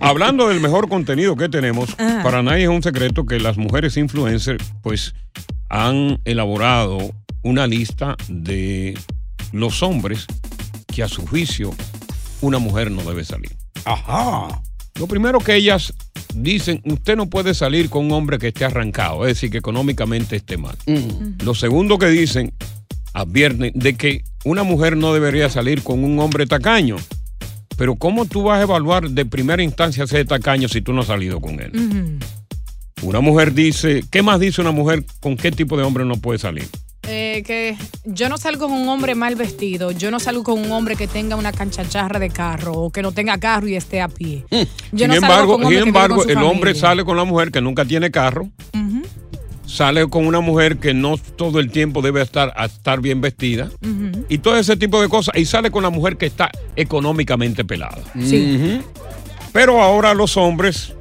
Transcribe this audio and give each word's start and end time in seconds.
Hablando 0.00 0.48
del 0.48 0.60
mejor 0.60 0.88
contenido 0.88 1.36
que 1.36 1.48
tenemos, 1.48 1.94
Ajá. 1.98 2.22
para 2.22 2.42
nadie 2.42 2.64
es 2.64 2.68
un 2.68 2.82
secreto 2.82 3.26
que 3.26 3.40
las 3.40 3.56
mujeres 3.56 3.96
influencers 3.96 4.64
pues 4.82 5.14
han 5.68 6.20
elaborado 6.24 6.98
una 7.42 7.66
lista 7.66 8.16
de 8.28 8.98
los 9.52 9.82
hombres 9.82 10.26
que 10.86 11.02
a 11.02 11.08
su 11.08 11.26
juicio 11.26 11.74
una 12.40 12.58
mujer 12.58 12.90
no 12.90 13.02
debe 13.02 13.24
salir. 13.24 13.50
Ajá. 13.84 14.60
Lo 14.98 15.06
primero 15.06 15.38
que 15.40 15.54
ellas 15.54 15.92
dicen, 16.34 16.80
usted 16.84 17.16
no 17.16 17.26
puede 17.28 17.54
salir 17.54 17.88
con 17.90 18.06
un 18.06 18.12
hombre 18.12 18.38
que 18.38 18.48
esté 18.48 18.64
arrancado, 18.64 19.26
es 19.26 19.34
decir, 19.34 19.50
que 19.50 19.58
económicamente 19.58 20.36
esté 20.36 20.56
mal. 20.56 20.76
Lo 21.44 21.54
segundo 21.54 21.98
que 21.98 22.08
dicen, 22.08 22.52
advierten 23.12 23.72
de 23.74 23.96
que 23.96 24.24
una 24.44 24.62
mujer 24.62 24.96
no 24.96 25.12
debería 25.14 25.48
salir 25.50 25.82
con 25.82 26.04
un 26.04 26.18
hombre 26.18 26.46
tacaño. 26.46 26.96
Pero 27.78 27.94
¿cómo 27.94 28.26
tú 28.26 28.42
vas 28.42 28.58
a 28.58 28.62
evaluar 28.62 29.08
de 29.08 29.24
primera 29.24 29.62
instancia 29.62 30.02
ese 30.02 30.24
tacaño 30.24 30.66
si 30.68 30.82
tú 30.82 30.92
no 30.92 31.02
has 31.02 31.06
salido 31.06 31.40
con 31.40 31.60
él? 31.60 32.18
Una 33.02 33.20
mujer 33.20 33.54
dice, 33.54 34.02
¿qué 34.10 34.20
más 34.20 34.40
dice 34.40 34.60
una 34.60 34.72
mujer 34.72 35.04
con 35.20 35.36
qué 35.36 35.52
tipo 35.52 35.76
de 35.76 35.84
hombre 35.84 36.04
no 36.04 36.16
puede 36.16 36.40
salir? 36.40 36.66
Eh, 37.10 37.44
que 37.46 37.76
yo 38.04 38.28
no 38.28 38.36
salgo 38.36 38.68
con 38.68 38.76
un 38.76 38.88
hombre 38.88 39.14
mal 39.14 39.36
vestido, 39.36 39.92
yo 39.92 40.10
no 40.10 40.18
salgo 40.18 40.42
con 40.42 40.58
un 40.60 40.72
hombre 40.72 40.96
que 40.96 41.06
tenga 41.06 41.36
una 41.36 41.52
canchacharra 41.52 42.18
de 42.18 42.28
carro 42.28 42.72
o 42.72 42.90
que 42.90 43.00
no 43.00 43.12
tenga 43.12 43.38
carro 43.38 43.68
y 43.68 43.76
esté 43.76 44.00
a 44.00 44.08
pie. 44.08 44.44
Yo 44.50 44.58
Mm. 44.58 44.66
sin 44.92 45.08
no 45.08 45.14
salgo 45.14 45.14
embargo, 45.14 45.52
con 45.52 45.60
un 45.60 45.66
hombre 45.66 45.68
sin 45.68 45.70
que 45.70 45.74
vive 45.84 45.88
embargo 45.88 46.16
con 46.16 46.24
su 46.24 46.30
el 46.30 46.38
hombre 46.44 46.74
sale 46.74 47.04
con 47.04 47.16
la 47.16 47.24
mujer 47.24 47.50
que 47.52 47.60
nunca 47.62 47.84
tiene 47.84 48.10
carro, 48.10 48.48
sale 49.68 50.08
con 50.08 50.26
una 50.26 50.40
mujer 50.40 50.78
que 50.78 50.94
no 50.94 51.18
todo 51.18 51.60
el 51.60 51.70
tiempo 51.70 52.00
debe 52.00 52.22
estar, 52.22 52.52
a 52.56 52.64
estar 52.64 53.00
bien 53.02 53.20
vestida 53.20 53.68
y 54.28 54.38
todo 54.38 54.56
ese 54.56 54.76
tipo 54.78 55.00
de 55.00 55.08
cosas, 55.08 55.36
y 55.36 55.44
sale 55.44 55.70
con 55.70 55.82
la 55.82 55.90
mujer 55.90 56.16
que 56.16 56.26
está 56.26 56.50
económicamente 56.74 57.64
pelada. 57.64 57.98
Sí. 58.18 58.80
Pero 59.52 59.82
ahora 59.82 60.14
los 60.14 60.36
hombres 60.38 60.94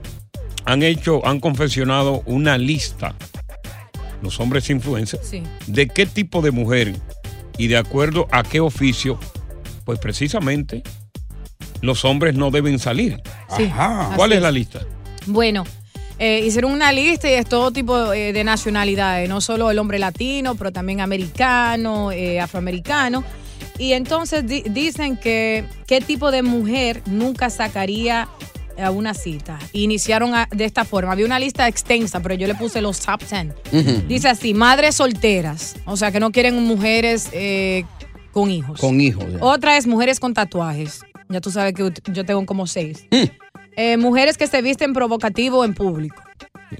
han 0.66 0.84
hecho, 0.84 1.26
han 1.26 1.40
confeccionado 1.40 2.24
una 2.26 2.58
lista, 2.58 3.16
los 4.22 4.40
hombres 4.42 4.70
influencers, 4.70 5.26
Sí. 5.28 5.44
de 5.68 5.88
qué 5.88 6.06
tipo 6.06 6.42
de 6.42 6.52
mujer 6.52 6.94
y 7.58 7.68
de 7.68 7.78
acuerdo 7.78 8.28
a 8.32 8.44
qué 8.44 8.60
oficio, 8.60 9.18
pues 9.86 9.98
precisamente 10.00 10.84
los 11.82 12.04
hombres 12.04 12.36
no 12.36 12.52
deben 12.52 12.80
salir. 12.80 13.22
Sí, 13.56 13.72
¿Cuál 14.16 14.34
es 14.34 14.42
la 14.42 14.52
lista? 14.52 14.82
Bueno, 15.26 15.64
eh, 16.20 16.42
hicieron 16.46 16.72
una 16.72 16.92
lista 16.92 17.30
y 17.30 17.34
es 17.34 17.46
todo 17.48 17.72
tipo 17.72 18.12
eh, 18.14 18.34
de 18.34 18.44
nacionalidades, 18.44 19.30
no 19.30 19.40
solo 19.42 19.70
el 19.72 19.80
hombre 19.80 20.00
latino, 20.00 20.56
pero 20.56 20.72
también 20.72 21.02
americano, 21.02 22.12
eh, 22.12 22.40
afroamericano. 22.40 23.24
Y 23.80 23.94
entonces 23.94 24.46
di- 24.48 24.64
dicen 24.64 25.18
que 25.18 25.66
qué 25.86 26.02
tipo 26.02 26.32
de 26.32 26.42
mujer 26.42 27.02
nunca 27.06 27.50
sacaría 27.52 28.28
a 28.82 28.92
una 28.92 29.14
cita. 29.14 29.60
Iniciaron 29.74 30.34
a- 30.36 30.48
de 30.52 30.66
esta 30.66 30.86
forma. 30.86 31.12
Había 31.12 31.26
una 31.26 31.40
lista 31.40 31.68
extensa, 31.68 32.20
pero 32.20 32.36
yo 32.36 32.48
le 32.48 32.56
puse 32.56 32.82
los 32.82 33.00
top 33.00 33.22
10. 33.72 34.08
Dice 34.08 34.28
así, 34.30 34.54
madres 34.54 34.96
solteras, 34.96 35.76
o 35.86 35.96
sea, 35.98 36.12
que 36.12 36.20
no 36.20 36.32
quieren 36.32 36.64
mujeres 36.64 37.30
con 38.32 38.50
hijos. 38.52 38.80
Con 38.80 39.00
hijos. 39.02 39.26
ya. 39.32 39.38
Otra 39.42 39.78
es 39.78 39.86
mujeres 39.88 40.20
con 40.20 40.34
tatuajes. 40.34 41.02
Ya 41.30 41.42
tú 41.42 41.52
sabes 41.52 41.74
que 41.74 41.92
yo 42.14 42.26
tengo 42.26 42.46
como 42.46 42.68
seis. 42.68 43.06
Mm. 43.12 43.24
Eh, 43.78 43.96
mujeres 43.98 44.38
que 44.38 44.48
se 44.48 44.62
visten 44.62 44.92
provocativo 44.94 45.64
en 45.64 45.74
público. 45.74 46.22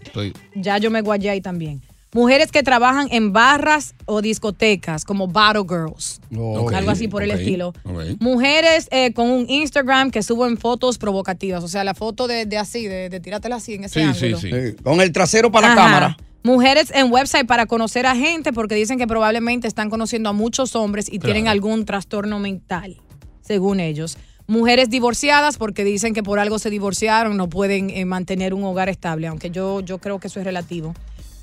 Estoy- 0.04 0.34
Ya 0.56 0.78
yo 0.80 0.92
me 0.92 1.02
guayé 1.02 1.30
ahí 1.30 1.40
también. 1.42 1.82
Mujeres 2.14 2.52
que 2.52 2.64
trabajan 2.64 3.08
en 3.12 3.32
barras 3.34 3.94
o 4.06 4.22
discotecas 4.22 5.06
como 5.06 5.28
Battle 5.28 5.64
Girls. 5.70 6.20
Ok, 6.36 6.74
algo 6.74 6.90
así 6.92 7.08
por 7.08 7.22
el 7.22 7.32
estilo. 7.32 7.74
Mujeres 8.20 8.88
eh, 8.92 9.14
con 9.14 9.30
un 9.30 9.50
Instagram 9.50 10.10
que 10.10 10.24
suben 10.24 10.58
fotos 10.58 10.98
provocativas. 10.98 11.64
O 11.64 11.68
sea, 11.68 11.84
la 11.84 11.94
foto 11.94 12.28
de, 12.28 12.46
de 12.46 12.58
así, 12.58 12.88
de, 12.88 13.10
de 13.10 13.20
tirártela 13.20 13.58
así 13.58 13.76
en 13.76 13.84
ese 13.84 14.02
ángulo. 14.04 14.40
Sí, 14.40 14.50
Con 14.84 15.02
el 15.02 15.12
trasero 15.12 15.52
para 15.52 15.70
la 15.70 15.76
cámara. 15.76 16.18
Mujeres 16.44 16.92
en 16.96 17.12
website 17.12 17.46
para 17.46 17.66
conocer 17.66 18.06
a 18.06 18.16
gente 18.16 18.54
porque 18.54 18.74
dicen 18.76 18.98
que 18.98 19.06
probablemente 19.06 19.68
están 19.68 19.90
conociendo 19.90 20.30
a 20.30 20.34
muchos 20.34 20.76
hombres 20.78 21.08
y 21.10 21.20
Claro. 21.20 21.34
tienen 21.34 21.48
algún 21.50 21.84
trastorno 21.86 22.40
mental, 22.40 22.98
según 23.42 23.82
ellos. 23.82 24.18
Mujeres 24.48 24.90
divorciadas 24.90 25.58
porque 25.58 25.84
dicen 25.84 26.14
que 26.14 26.24
por 26.24 26.40
algo 26.40 26.58
se 26.58 26.70
divorciaron, 26.70 27.36
no 27.36 27.50
pueden 27.50 27.90
eh, 27.90 28.06
mantener 28.06 28.54
un 28.54 28.64
hogar 28.64 28.88
estable, 28.88 29.28
aunque 29.28 29.50
yo, 29.50 29.82
yo 29.82 29.98
creo 29.98 30.20
que 30.20 30.28
eso 30.28 30.40
es 30.40 30.46
relativo. 30.46 30.96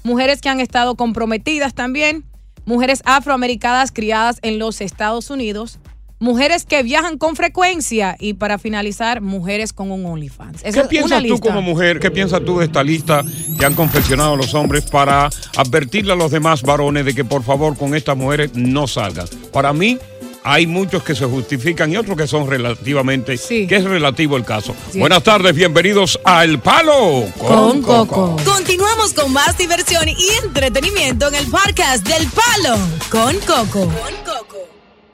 Mujeres 0.04 0.40
que 0.40 0.48
han 0.48 0.60
estado 0.60 0.94
comprometidas 0.96 1.74
también. 1.74 2.24
Mujeres 2.66 3.02
afroamericanas 3.04 3.92
criadas 3.92 4.38
en 4.40 4.58
los 4.58 4.80
Estados 4.80 5.28
Unidos. 5.28 5.78
Mujeres 6.18 6.64
que 6.64 6.82
viajan 6.82 7.18
con 7.18 7.36
frecuencia. 7.36 8.16
Y 8.18 8.34
para 8.34 8.58
finalizar, 8.58 9.20
mujeres 9.20 9.74
con 9.74 9.90
un 9.90 10.06
OnlyFans. 10.06 10.64
Esa 10.64 10.82
¿Qué 10.82 10.88
piensas 10.88 11.18
tú 11.18 11.28
lista. 11.28 11.46
como 11.46 11.60
mujer? 11.60 12.00
¿Qué 12.00 12.10
piensas 12.10 12.42
tú 12.44 12.58
de 12.58 12.64
esta 12.64 12.82
lista 12.82 13.22
que 13.58 13.66
han 13.66 13.74
confeccionado 13.74 14.36
los 14.36 14.54
hombres 14.54 14.84
para 14.90 15.28
advertirle 15.56 16.12
a 16.12 16.16
los 16.16 16.30
demás 16.30 16.62
varones 16.62 17.04
de 17.04 17.14
que 17.14 17.24
por 17.24 17.42
favor 17.42 17.76
con 17.76 17.94
estas 17.94 18.16
mujeres 18.16 18.52
no 18.54 18.86
salgan? 18.86 19.26
Para 19.52 19.74
mí 19.74 19.98
hay 20.46 20.66
muchos 20.66 21.02
que 21.02 21.14
se 21.14 21.24
justifican 21.24 21.90
y 21.90 21.96
otros 21.96 22.18
que 22.18 22.26
son 22.26 22.48
relativamente, 22.48 23.38
que 23.48 23.74
es 23.74 23.84
relativo 23.84 24.36
el 24.36 24.44
caso. 24.44 24.76
Sí. 24.92 24.98
Buenas 24.98 25.22
tardes, 25.22 25.54
bienvenidos 25.54 26.20
a 26.22 26.44
El 26.44 26.58
Palo 26.58 27.24
Con 27.38 27.80
Coco. 27.80 28.36
Continuamos 28.44 29.14
con 29.14 29.32
más 29.32 29.56
diversión 29.56 30.06
y 30.06 30.28
entretenimiento 30.44 31.28
en 31.28 31.36
el 31.36 31.46
podcast 31.46 32.06
del 32.06 32.28
Palo 32.28 32.78
con 33.08 33.36
Coco. 33.40 33.90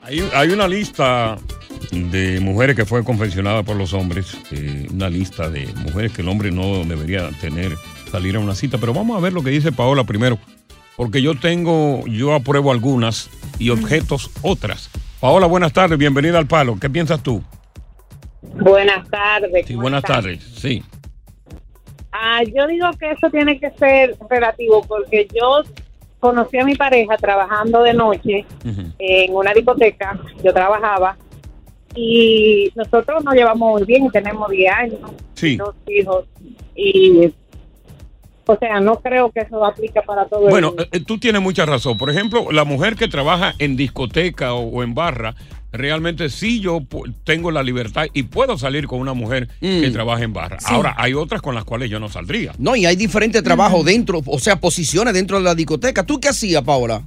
Hay, 0.01 0.29
hay 0.33 0.49
una 0.49 0.67
lista 0.67 1.37
de 1.91 2.41
mujeres 2.41 2.75
que 2.75 2.85
fue 2.85 3.01
confeccionada 3.05 3.63
por 3.63 3.77
los 3.77 3.93
hombres, 3.93 4.37
eh, 4.51 4.87
una 4.91 5.09
lista 5.09 5.49
de 5.49 5.65
mujeres 5.75 6.11
que 6.11 6.23
el 6.23 6.27
hombre 6.27 6.51
no 6.51 6.83
debería 6.83 7.29
tener, 7.39 7.77
salir 8.11 8.35
a 8.35 8.39
una 8.39 8.53
cita, 8.53 8.79
pero 8.79 8.93
vamos 8.93 9.17
a 9.17 9.21
ver 9.21 9.31
lo 9.31 9.41
que 9.41 9.49
dice 9.49 9.71
Paola 9.71 10.03
primero, 10.03 10.37
porque 10.97 11.21
yo 11.21 11.35
tengo, 11.35 12.05
yo 12.05 12.35
apruebo 12.35 12.73
algunas 12.73 13.29
y 13.59 13.69
objetos 13.69 14.29
otras. 14.41 14.89
Paola, 15.21 15.45
buenas 15.45 15.71
tardes, 15.71 15.97
bienvenida 15.99 16.39
al 16.39 16.47
Palo, 16.47 16.77
¿qué 16.81 16.89
piensas 16.89 17.21
tú? 17.21 17.43
Buenas 18.41 19.07
tardes. 19.07 19.67
Sí, 19.67 19.73
¿cómo 19.73 19.83
buenas 19.83 20.03
tardes, 20.03 20.43
sí. 20.43 20.83
Ah, 22.11 22.41
yo 22.43 22.65
digo 22.67 22.87
que 22.99 23.11
eso 23.11 23.29
tiene 23.29 23.59
que 23.59 23.69
ser 23.71 24.15
relativo 24.29 24.83
porque 24.87 25.27
yo 25.33 25.61
conocí 26.19 26.57
a 26.57 26.65
mi 26.65 26.75
pareja 26.75 27.17
trabajando 27.17 27.83
de 27.83 27.93
noche 27.93 28.45
en 28.99 29.33
una 29.35 29.53
discoteca. 29.53 30.19
Yo 30.43 30.53
trabajaba 30.53 31.15
y 31.95 32.71
nosotros 32.75 33.23
nos 33.23 33.33
llevamos 33.35 33.73
muy 33.79 33.85
bien, 33.85 34.09
tenemos 34.09 34.49
10 34.49 34.73
años, 34.73 34.99
Sí. 35.35 35.55
dos 35.55 35.75
hijos 35.87 36.25
y 36.75 37.31
o 38.47 38.57
sea, 38.57 38.79
no 38.79 38.99
creo 38.99 39.31
que 39.31 39.41
eso 39.41 39.63
aplique 39.65 40.01
para 40.05 40.25
todo 40.27 40.45
el 40.45 40.49
Bueno, 40.49 40.67
mundo. 40.69 40.83
eh, 40.83 40.89
eh, 40.93 40.99
tú 41.05 41.17
tienes 41.19 41.41
mucha 41.41 41.65
razón. 41.65 41.97
Por 41.97 42.09
ejemplo, 42.09 42.51
la 42.51 42.63
mujer 42.63 42.95
que 42.95 43.07
trabaja 43.07 43.53
en 43.59 43.75
discoteca 43.77 44.53
o, 44.53 44.61
o 44.67 44.83
en 44.83 44.93
barra, 44.93 45.35
realmente 45.71 46.29
sí 46.29 46.59
yo 46.59 46.79
pu- 46.79 47.13
tengo 47.23 47.49
la 47.51 47.63
libertad 47.63 48.07
y 48.13 48.23
puedo 48.23 48.57
salir 48.57 48.87
con 48.87 48.99
una 48.99 49.13
mujer 49.13 49.47
que 49.61 49.87
Mm. 49.89 49.93
trabaja 49.93 50.23
en 50.23 50.33
barra. 50.33 50.59
Sí. 50.59 50.67
Ahora, 50.73 50.95
hay 50.97 51.13
otras 51.13 51.41
con 51.41 51.55
las 51.55 51.63
cuales 51.63 51.89
yo 51.89 51.99
no 51.99 52.09
saldría. 52.09 52.51
No, 52.57 52.75
y 52.75 52.85
hay 52.85 52.95
diferentes 52.95 53.41
trabajos 53.43 53.85
dentro, 53.85 54.21
o 54.25 54.39
sea, 54.39 54.57
posiciones 54.59 55.13
dentro 55.13 55.37
de 55.37 55.43
la 55.43 55.55
discoteca. 55.55 56.03
¿Tú 56.05 56.19
qué 56.19 56.29
hacías, 56.29 56.61
Paola? 56.63 57.01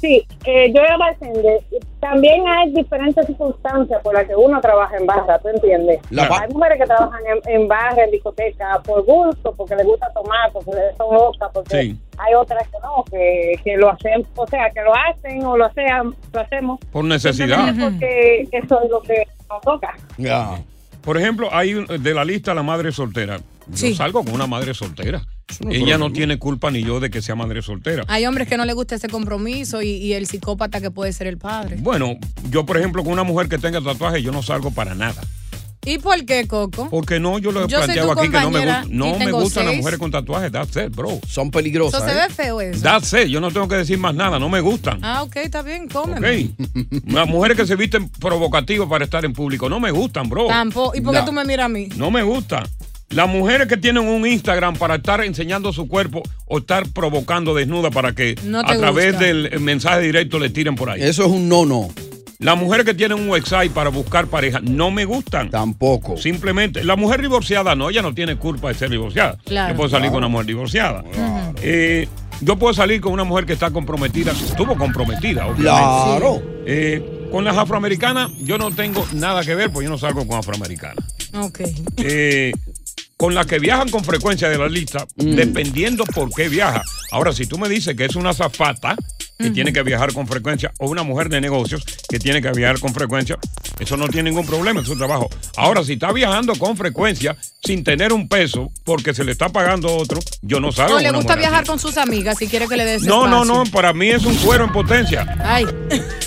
Sí, 0.00 0.24
eh, 0.44 0.72
yo 0.72 0.80
era 0.80 0.96
bartender. 0.96 1.60
También 1.98 2.46
hay 2.46 2.72
diferentes 2.72 3.26
circunstancias 3.26 4.00
por 4.02 4.14
las 4.14 4.26
que 4.28 4.36
uno 4.36 4.60
trabaja 4.60 4.96
en 4.96 5.06
barra, 5.06 5.38
¿tú 5.40 5.48
entiendes? 5.48 6.00
La 6.10 6.24
hay 6.24 6.48
mujeres 6.52 6.78
que 6.78 6.86
trabajan 6.86 7.20
en, 7.26 7.52
en 7.52 7.66
barra, 7.68 8.04
en 8.04 8.10
discoteca, 8.12 8.80
por 8.84 9.04
gusto, 9.04 9.52
porque 9.56 9.74
les 9.74 9.84
gusta 9.84 10.06
tomar, 10.12 10.52
porque 10.52 10.70
son 10.96 11.14
locas, 11.14 11.50
porque 11.52 11.80
Sí. 11.82 11.98
hay 12.16 12.34
otras 12.34 12.62
que 12.68 12.76
no, 12.80 13.04
que, 13.10 13.60
que 13.64 13.76
lo 13.76 13.90
hacen, 13.90 14.24
o 14.36 14.46
sea, 14.46 14.70
que 14.70 14.82
lo 14.82 14.92
hacen 14.94 15.44
o 15.44 15.56
lo, 15.56 15.64
hacen, 15.64 15.86
lo 16.32 16.40
hacemos 16.40 16.78
Por 16.92 17.04
necesidad. 17.04 17.74
porque 17.80 18.48
eso 18.52 18.80
es 18.82 18.90
lo 18.90 19.02
que 19.02 19.26
nos 19.50 19.60
toca. 19.62 19.96
Ya. 20.16 20.60
Por 21.02 21.16
ejemplo, 21.16 21.48
hay 21.50 21.74
un- 21.74 21.86
de 21.86 22.14
la 22.14 22.24
lista 22.24 22.54
la 22.54 22.62
madre 22.62 22.92
soltera. 22.92 23.38
Yo 23.66 23.76
Sí. 23.76 23.94
salgo 23.94 24.22
con 24.24 24.32
una 24.34 24.46
madre 24.46 24.74
soltera. 24.74 25.22
No 25.64 25.70
Ella 25.70 25.98
no 25.98 26.12
tiene 26.12 26.38
culpa 26.38 26.70
ni 26.70 26.82
yo 26.82 27.00
de 27.00 27.10
que 27.10 27.22
sea 27.22 27.34
madre 27.34 27.62
soltera. 27.62 28.04
Hay 28.08 28.26
hombres 28.26 28.48
que 28.48 28.56
no 28.56 28.64
les 28.64 28.74
gusta 28.74 28.94
ese 28.94 29.08
compromiso 29.08 29.82
y, 29.82 29.88
y 29.90 30.12
el 30.14 30.26
psicópata 30.26 30.80
que 30.80 30.90
puede 30.90 31.12
ser 31.12 31.26
el 31.26 31.38
padre. 31.38 31.76
Bueno, 31.80 32.16
yo 32.50 32.64
por 32.66 32.76
ejemplo 32.76 33.02
con 33.02 33.12
una 33.12 33.24
mujer 33.24 33.48
que 33.48 33.58
tenga 33.58 33.80
tatuaje 33.80 34.22
yo 34.22 34.32
no 34.32 34.42
salgo 34.42 34.70
para 34.70 34.94
nada. 34.94 35.20
¿Y 35.86 35.98
por 35.98 36.22
qué, 36.26 36.46
Coco? 36.46 36.88
Porque 36.90 37.18
no, 37.18 37.38
yo 37.38 37.50
lo 37.50 37.64
he 37.64 37.68
Yo 37.68 37.78
planteado 37.78 38.12
aquí 38.12 38.28
que 38.28 38.40
no 38.40 38.50
me, 38.50 38.58
gusta, 38.60 38.84
no 38.90 39.18
me 39.18 39.32
gustan 39.32 39.66
las 39.66 39.76
mujeres 39.76 39.98
con 39.98 40.10
tatuajes. 40.10 40.52
That's 40.52 40.76
it, 40.76 40.94
bro. 40.94 41.18
Son 41.26 41.46
Eso 41.46 41.50
peligrosas. 41.50 42.02
se 42.04 42.10
¿eh? 42.10 42.14
ve 42.28 42.34
feo 42.34 42.60
eso. 42.60 42.82
That's 42.82 43.10
it. 43.14 43.28
Yo 43.28 43.40
no 43.40 43.50
tengo 43.50 43.68
que 43.68 43.76
decir 43.76 43.96
más 43.96 44.14
nada. 44.14 44.38
No 44.38 44.50
me 44.50 44.60
gustan. 44.60 44.98
Ah, 45.02 45.22
ok, 45.22 45.36
está 45.36 45.62
bien, 45.62 45.88
cómeme. 45.88 46.50
Ok. 46.60 47.04
Las 47.06 47.26
mujeres 47.26 47.56
que 47.56 47.66
se 47.66 47.74
visten 47.76 48.10
provocativas 48.10 48.86
para 48.86 49.04
estar 49.04 49.24
en 49.24 49.32
público 49.32 49.68
no 49.70 49.80
me 49.80 49.90
gustan, 49.90 50.28
bro. 50.28 50.48
Tampoco. 50.48 50.94
¿Y 50.94 51.00
por 51.00 51.14
qué 51.14 51.20
No. 51.20 51.24
tú 51.26 51.32
me 51.32 51.44
miras 51.44 51.66
a 51.66 51.68
mí? 51.70 51.88
No 51.96 52.10
me 52.10 52.22
gusta. 52.22 52.68
Las 53.10 53.28
mujeres 53.28 53.66
que 53.68 53.76
tienen 53.78 54.06
un 54.06 54.26
Instagram 54.26 54.76
para 54.76 54.96
estar 54.96 55.22
enseñando 55.22 55.72
su 55.72 55.88
cuerpo 55.88 56.22
o 56.46 56.58
estar 56.58 56.86
provocando 56.90 57.54
desnuda 57.54 57.90
para 57.90 58.12
que 58.14 58.34
No 58.44 58.60
a 58.60 58.64
través 58.76 59.12
gusta. 59.12 59.26
del 59.26 59.60
mensaje 59.60 60.00
directo 60.00 60.38
le 60.38 60.50
tiren 60.50 60.74
por 60.74 60.90
ahí. 60.90 61.02
Eso 61.02 61.24
es 61.24 61.30
un 61.30 61.48
no-no. 61.48 61.88
Las 62.38 62.56
mujeres 62.56 62.84
que 62.86 62.94
tienen 62.94 63.18
un 63.18 63.28
website 63.30 63.72
para 63.72 63.90
buscar 63.90 64.26
pareja 64.28 64.60
no 64.62 64.90
me 64.90 65.04
gustan. 65.06 65.50
Tampoco. 65.50 66.16
Simplemente, 66.18 66.84
la 66.84 66.94
mujer 66.96 67.20
divorciada 67.22 67.74
no, 67.74 67.90
ella 67.90 68.02
no 68.02 68.14
tiene 68.14 68.36
culpa 68.36 68.68
de 68.68 68.74
ser 68.74 68.90
divorciada. 68.90 69.38
Claro. 69.44 69.72
Yo 69.72 69.76
puedo 69.76 69.88
salir 69.90 70.10
con 70.10 70.18
una 70.18 70.28
mujer 70.28 70.46
divorciada. 70.46 71.02
Eh, 71.62 72.06
yo 72.40 72.56
puedo 72.56 72.72
salir 72.74 73.00
con 73.00 73.12
una 73.12 73.24
mujer 73.24 73.44
que 73.46 73.54
está 73.54 73.70
comprometida, 73.70 74.30
estuvo 74.32 74.76
comprometida, 74.76 75.46
obviamente. 75.46 75.62
Claro. 75.62 76.42
Eh, 76.66 77.26
con 77.32 77.44
las 77.44 77.56
afroamericanas, 77.56 78.30
yo 78.42 78.56
no 78.58 78.70
tengo 78.70 79.04
nada 79.14 79.42
que 79.42 79.54
ver, 79.56 79.72
porque 79.72 79.86
yo 79.86 79.90
no 79.90 79.98
salgo 79.98 80.24
con 80.26 80.38
afroamericanas. 80.38 81.04
Ok. 81.34 81.60
Eh, 81.96 82.52
con 83.18 83.34
las 83.34 83.46
que 83.46 83.58
viajan 83.58 83.88
con 83.90 84.04
frecuencia 84.04 84.48
de 84.48 84.56
la 84.56 84.68
lista, 84.68 85.04
Mm. 85.16 85.34
dependiendo 85.34 86.04
por 86.04 86.30
qué 86.32 86.48
viaja. 86.48 86.82
Ahora, 87.10 87.32
si 87.32 87.46
tú 87.46 87.58
me 87.58 87.68
dices 87.68 87.96
que 87.96 88.04
es 88.04 88.14
una 88.16 88.32
zafata 88.32 88.94
que 89.38 89.50
tiene 89.50 89.72
que 89.72 89.82
viajar 89.84 90.12
con 90.12 90.26
frecuencia, 90.26 90.72
o 90.78 90.88
una 90.88 91.04
mujer 91.04 91.28
de 91.28 91.40
negocios 91.40 91.84
que 92.08 92.18
tiene 92.18 92.42
que 92.42 92.50
viajar 92.50 92.80
con 92.80 92.92
frecuencia, 92.92 93.38
eso 93.78 93.96
no 93.96 94.08
tiene 94.08 94.30
ningún 94.30 94.44
problema 94.46 94.80
en 94.80 94.86
su 94.86 94.96
trabajo. 94.96 95.30
Ahora, 95.56 95.84
si 95.84 95.92
está 95.92 96.10
viajando 96.12 96.54
con 96.56 96.76
frecuencia, 96.76 97.36
sin 97.62 97.84
tener 97.84 98.12
un 98.12 98.28
peso, 98.28 98.72
porque 98.84 99.14
se 99.14 99.22
le 99.22 99.30
está 99.32 99.48
pagando 99.48 99.94
otro, 99.94 100.18
yo 100.42 100.58
no 100.58 100.72
salgo 100.72 100.94
No, 100.94 101.00
le 101.00 101.12
gusta 101.12 101.34
así. 101.34 101.40
viajar 101.40 101.64
con 101.64 101.78
sus 101.78 101.96
amigas 101.98 102.36
si 102.38 102.48
quiere 102.48 102.66
que 102.66 102.76
le 102.76 102.84
des 102.84 103.02
No, 103.02 103.28
no, 103.28 103.44
no, 103.44 103.64
para 103.66 103.92
mí 103.92 104.08
es 104.08 104.24
un 104.24 104.34
cuero 104.38 104.64
en 104.64 104.72
potencia. 104.72 105.24
Ay. 105.44 105.66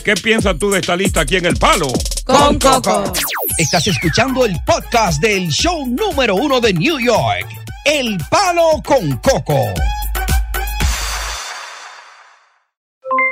¿Qué 0.06 0.14
piensas 0.16 0.58
tú 0.58 0.72
de 0.72 0.80
esta 0.80 0.96
lista 0.96 1.22
aquí 1.22 1.36
en 1.36 1.46
El 1.46 1.58
Palo? 1.58 1.88
Con 2.26 2.58
Coco. 2.60 3.12
Estás 3.58 3.86
escuchando 3.88 4.46
el 4.46 4.56
podcast 4.66 5.22
del 5.22 5.50
show 5.50 5.86
número 5.86 6.36
uno 6.36 6.62
de 6.62 6.74
New 6.74 6.98
York, 7.00 7.46
El 7.84 8.18
Palo 8.30 8.82
con 8.86 9.18
Coco. 9.18 9.58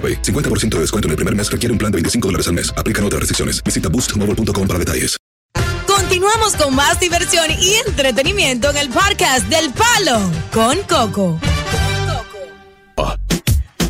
AroPay. 0.00 0.22
50% 0.22 0.70
de 0.76 0.80
descuento 0.80 1.08
en 1.08 1.10
el 1.10 1.16
primer 1.16 1.36
mes 1.36 1.52
requiere 1.52 1.72
un 1.72 1.78
plan 1.78 1.92
de 1.92 1.96
25 1.96 2.28
dólares 2.28 2.48
al 2.48 2.54
mes. 2.54 2.72
Aplican 2.76 3.04
otras 3.04 3.20
restricciones. 3.20 3.62
Visita 3.62 3.90
boostmobile.com 3.90 4.66
para 4.66 4.78
detalles. 4.78 5.18
Continuamos 5.86 6.56
con 6.56 6.74
más 6.74 6.98
diversión 6.98 7.46
y 7.60 7.74
entretenimiento 7.86 8.70
en 8.70 8.78
el 8.78 8.88
podcast 8.88 9.46
del 9.48 9.70
Palo 9.72 10.20
con 10.52 10.78
Coco. 10.88 11.38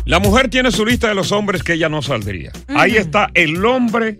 La 0.05 0.19
mujer 0.19 0.49
tiene 0.49 0.71
su 0.71 0.85
lista 0.85 1.07
de 1.07 1.15
los 1.15 1.31
hombres 1.31 1.63
que 1.63 1.73
ella 1.73 1.87
no 1.89 2.01
saldría. 2.01 2.51
Ahí 2.67 2.97
está 2.97 3.29
el 3.33 3.63
hombre 3.65 4.17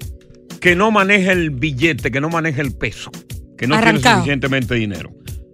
que 0.62 0.75
no 0.75 0.89
maneja 0.89 1.31
el 1.31 1.50
billete, 1.50 2.12
que 2.12 2.21
no 2.21 2.29
maneja 2.29 2.62
el 2.62 2.74
peso, 2.74 3.12
que 3.57 3.67
no 3.67 3.75
tiene 3.75 3.89
Arrancado. 3.89 4.17
suficientemente 4.17 4.75
dinero. 4.75 5.12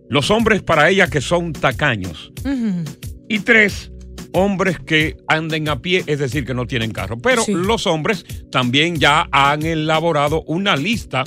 Los 0.09 0.29
hombres 0.29 0.61
para 0.61 0.89
ella 0.89 1.07
que 1.07 1.21
son 1.21 1.53
tacaños. 1.53 2.31
Y 3.27 3.39
tres, 3.39 3.91
hombres 4.33 4.79
que 4.79 5.17
anden 5.27 5.69
a 5.69 5.79
pie, 5.81 6.03
es 6.07 6.19
decir, 6.19 6.45
que 6.45 6.53
no 6.53 6.65
tienen 6.65 6.91
carro. 6.91 7.17
Pero 7.17 7.43
los 7.47 7.87
hombres 7.87 8.25
también 8.51 8.97
ya 8.97 9.27
han 9.31 9.63
elaborado 9.63 10.43
una 10.47 10.75
lista 10.75 11.23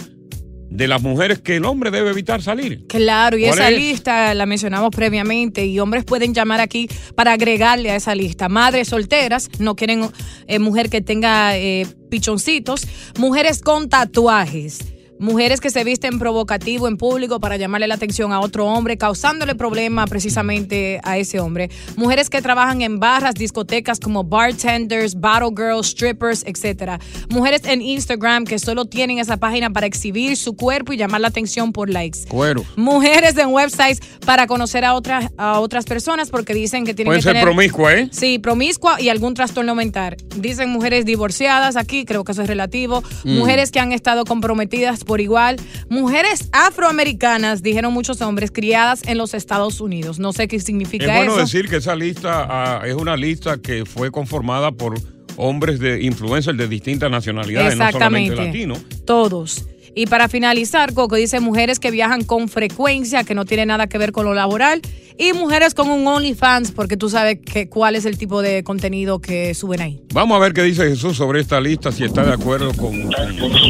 de 0.71 0.87
las 0.87 1.03
mujeres 1.03 1.41
que 1.41 1.57
el 1.57 1.65
hombre 1.65 1.91
debe 1.91 2.11
evitar 2.11 2.41
salir. 2.43 2.87
Claro, 2.87 3.37
y 3.37 3.43
¿Cuál 3.43 3.59
esa 3.59 3.71
es? 3.71 3.77
lista 3.77 4.35
la 4.35 4.47
mencionamos 4.47 4.91
previamente 4.91 5.67
y 5.67 5.79
hombres 5.81 6.05
pueden 6.05 6.33
llamar 6.33 6.61
aquí 6.61 6.89
para 7.17 7.33
agregarle 7.33 7.91
a 7.91 7.97
esa 7.97 8.15
lista. 8.15 8.49
Madres 8.49 8.89
solteras, 8.89 9.51
no 9.59 9.75
quieren 9.75 10.09
eh, 10.47 10.59
mujer 10.61 10.89
que 10.89 11.01
tenga 11.01 11.57
eh, 11.59 11.87
pichoncitos, 12.09 12.87
mujeres 13.19 13.61
con 13.61 13.89
tatuajes, 13.89 14.79
Mujeres 15.21 15.61
que 15.61 15.69
se 15.69 15.85
visten 15.85 16.19
provocativo 16.19 16.89
en 16.89 16.97
público 16.97 17.41
para 17.41 17.59
llamarle 17.59 17.87
la 17.87 17.97
atención 17.97 18.33
a 18.33 18.41
otro 18.41 18.65
hombre, 18.65 18.97
causándole 18.97 19.55
problema 19.55 20.07
precisamente 20.07 20.99
a 21.05 21.19
ese 21.19 21.41
hombre. 21.41 21.69
Mujeres 21.97 22.31
que 22.31 22.41
trabajan 22.41 22.81
en 22.81 22.99
barras, 23.01 23.35
discotecas 23.35 24.01
como 24.01 24.25
bartenders, 24.25 25.21
battle 25.21 25.51
girls, 25.55 25.89
strippers, 25.89 26.43
etc. 26.47 27.03
Mujeres 27.29 27.61
en 27.67 27.83
Instagram 27.83 28.47
que 28.47 28.59
solo 28.59 28.87
tienen 28.87 29.19
esa 29.19 29.37
página 29.37 29.69
para 29.69 29.85
exhibir 29.85 30.39
su 30.39 30.57
cuerpo 30.57 30.95
y 30.95 30.97
llamar 30.97 31.21
la 31.21 31.29
atención 31.29 31.73
por 31.73 31.91
likes. 31.91 32.21
Cuero. 32.27 32.65
Mujeres 32.77 33.37
en 33.37 33.49
websites 33.49 34.01
para 34.25 34.47
conocer 34.47 34.87
a 34.87 34.95
otras, 34.95 35.31
a 35.37 35.61
otras 35.61 35.85
personas 35.85 36.31
porque 36.31 36.55
dicen 36.55 36.87
que 36.87 36.95
tienen 36.95 37.13
que 37.13 37.21
ser 37.21 37.33
tener... 37.33 37.45
promiscua, 37.45 37.95
¿eh? 37.95 38.09
Sí, 38.11 38.39
promiscua 38.39 38.99
y 38.99 39.11
algún 39.11 39.35
trastorno 39.35 39.75
mental. 39.75 40.17
Dicen 40.35 40.71
mujeres 40.71 41.05
divorciadas 41.05 41.77
aquí, 41.77 42.07
creo 42.07 42.25
que 42.25 42.33
eso 42.33 42.41
es 42.41 42.49
relativo. 42.49 43.03
Mm. 43.25 43.37
Mujeres 43.37 43.71
que 43.71 43.81
han 43.81 43.93
estado 43.93 44.25
comprometidas 44.25 45.05
por 45.11 45.21
igual. 45.21 45.57
Mujeres 45.89 46.49
afroamericanas, 46.53 47.65
dijeron 47.65 47.93
muchos 47.93 48.21
hombres, 48.21 48.53
criadas 48.53 49.03
en 49.09 49.19
los 49.19 49.35
Estados 49.35 49.81
Unidos. 49.81 50.21
No 50.21 50.33
sé 50.33 50.47
qué 50.47 50.55
Es 50.55 50.65
significa 50.65 51.17
bueno 51.17 51.33
eso. 51.33 51.41
decir 51.41 51.69
que 51.69 51.79
esa 51.79 51.97
lista 51.97 52.47
ah, 52.49 52.83
es 52.87 52.95
una 52.95 53.17
lista 53.17 53.59
que 53.59 53.85
fue 53.85 54.13
conformada 54.13 54.71
por 54.71 54.95
hombres 55.37 55.81
de 55.81 56.01
influencers 56.05 56.57
de 56.57 56.69
distintas 56.69 57.11
nacionalidades, 57.11 57.77
no 57.77 57.91
solamente 57.91 58.37
latinos. 58.37 58.79
Todos. 59.05 59.65
Y 60.01 60.07
para 60.07 60.29
finalizar, 60.29 60.95
Coco 60.95 61.17
dice 61.17 61.41
mujeres 61.41 61.79
que 61.79 61.91
viajan 61.91 62.25
con 62.25 62.49
frecuencia, 62.49 63.23
que 63.23 63.35
no 63.35 63.45
tiene 63.45 63.67
nada 63.67 63.87
que 63.87 63.99
ver 63.99 64.13
con 64.13 64.25
lo 64.25 64.33
laboral, 64.33 64.81
y 65.19 65.35
mujeres 65.35 65.75
con 65.75 65.91
un 65.91 66.07
OnlyFans, 66.07 66.73
porque 66.73 66.97
tú 66.97 67.11
sabes 67.11 67.39
que, 67.45 67.69
cuál 67.69 67.97
es 67.97 68.07
el 68.07 68.17
tipo 68.17 68.41
de 68.41 68.65
contenido 68.65 69.19
que 69.19 69.53
suben 69.53 69.83
ahí. 69.83 70.03
Vamos 70.15 70.39
a 70.39 70.41
ver 70.41 70.55
qué 70.55 70.63
dice 70.63 70.85
Jesús 70.89 71.19
sobre 71.19 71.43
esta 71.43 71.61
lista, 71.61 71.93
si 71.93 72.05
está 72.05 72.25
de 72.25 72.33
acuerdo 72.33 72.73
con, 72.73 73.11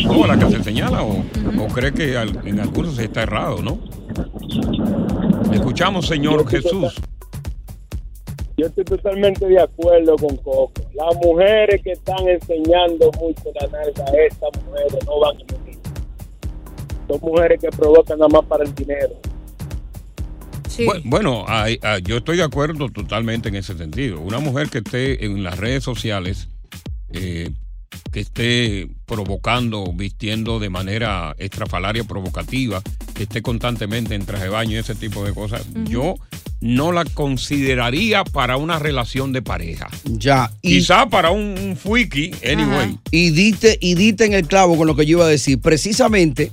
con 0.06 0.28
la 0.28 0.38
que 0.38 0.56
se 0.56 0.62
señala 0.62 1.02
o, 1.02 1.24
o 1.58 1.66
cree 1.66 1.92
que 1.92 2.16
al- 2.16 2.46
en 2.46 2.60
algunos 2.60 2.96
está 3.00 3.24
errado, 3.24 3.60
¿no? 3.60 3.80
Escuchamos, 5.52 6.06
señor 6.06 6.48
Jesús. 6.48 6.94
Yo 8.56 8.66
estoy 8.66 8.84
totalmente 8.84 9.46
de 9.46 9.60
acuerdo 9.60 10.14
con 10.16 10.36
Coco. 10.36 10.70
Las 10.94 11.16
mujeres 11.24 11.80
que 11.82 11.90
están 11.90 12.28
enseñando 12.28 13.10
mucho 13.18 13.42
la 13.60 13.66
nalga, 13.66 14.04
estas 14.28 14.50
mujeres 14.64 14.94
no 15.06 15.18
van 15.18 15.36
a. 15.36 15.59
Son 17.10 17.18
mujeres 17.22 17.60
que 17.60 17.68
provocan 17.70 18.18
nada 18.20 18.28
más 18.28 18.44
para 18.46 18.62
el 18.64 18.72
dinero. 18.74 19.20
Bu- 20.78 21.02
Bueno, 21.04 21.44
hay- 21.48 21.78
yo 22.04 22.18
estoy 22.18 22.36
de 22.36 22.44
acuerdo 22.44 22.88
totalmente 22.88 23.48
en 23.48 23.56
ese 23.56 23.76
sentido. 23.76 24.20
Una 24.20 24.38
mujer 24.38 24.68
que 24.70 24.78
esté 24.78 25.24
en 25.24 25.42
las 25.42 25.58
redes 25.58 25.82
sociales, 25.82 26.48
eh, 27.12 27.50
que 28.12 28.20
esté 28.20 28.88
provocando, 29.14 29.92
vistiendo 29.92 30.60
de 30.60 30.70
manera 30.70 31.34
extrafalaria, 31.36 32.04
provocativa, 32.04 32.80
que 33.12 33.24
esté 33.24 33.42
constantemente 33.42 34.14
en 34.14 34.24
traje 34.24 34.44
de 34.44 34.50
baño 34.50 34.76
y 34.76 34.76
ese 34.76 34.94
tipo 34.94 35.24
de 35.24 35.34
cosas, 35.34 35.62
yo 35.88 36.14
no 36.60 36.92
la 36.92 37.04
consideraría 37.04 38.22
para 38.22 38.56
una 38.56 38.78
relación 38.78 39.32
de 39.32 39.42
pareja. 39.42 39.88
Ya. 40.04 40.52
Quizá 40.62 41.08
para 41.08 41.30
un, 41.32 41.58
un 41.58 41.76
fuiki, 41.76 42.30
anyway. 42.48 42.96
Y 43.10 43.30
diste, 43.30 43.78
y 43.80 43.94
diste 43.96 44.26
en 44.26 44.34
el 44.34 44.46
clavo 44.46 44.76
con 44.76 44.86
lo 44.86 44.94
que 44.94 45.06
yo 45.06 45.18
iba 45.18 45.24
a 45.24 45.28
decir. 45.28 45.58
Precisamente, 45.60 46.52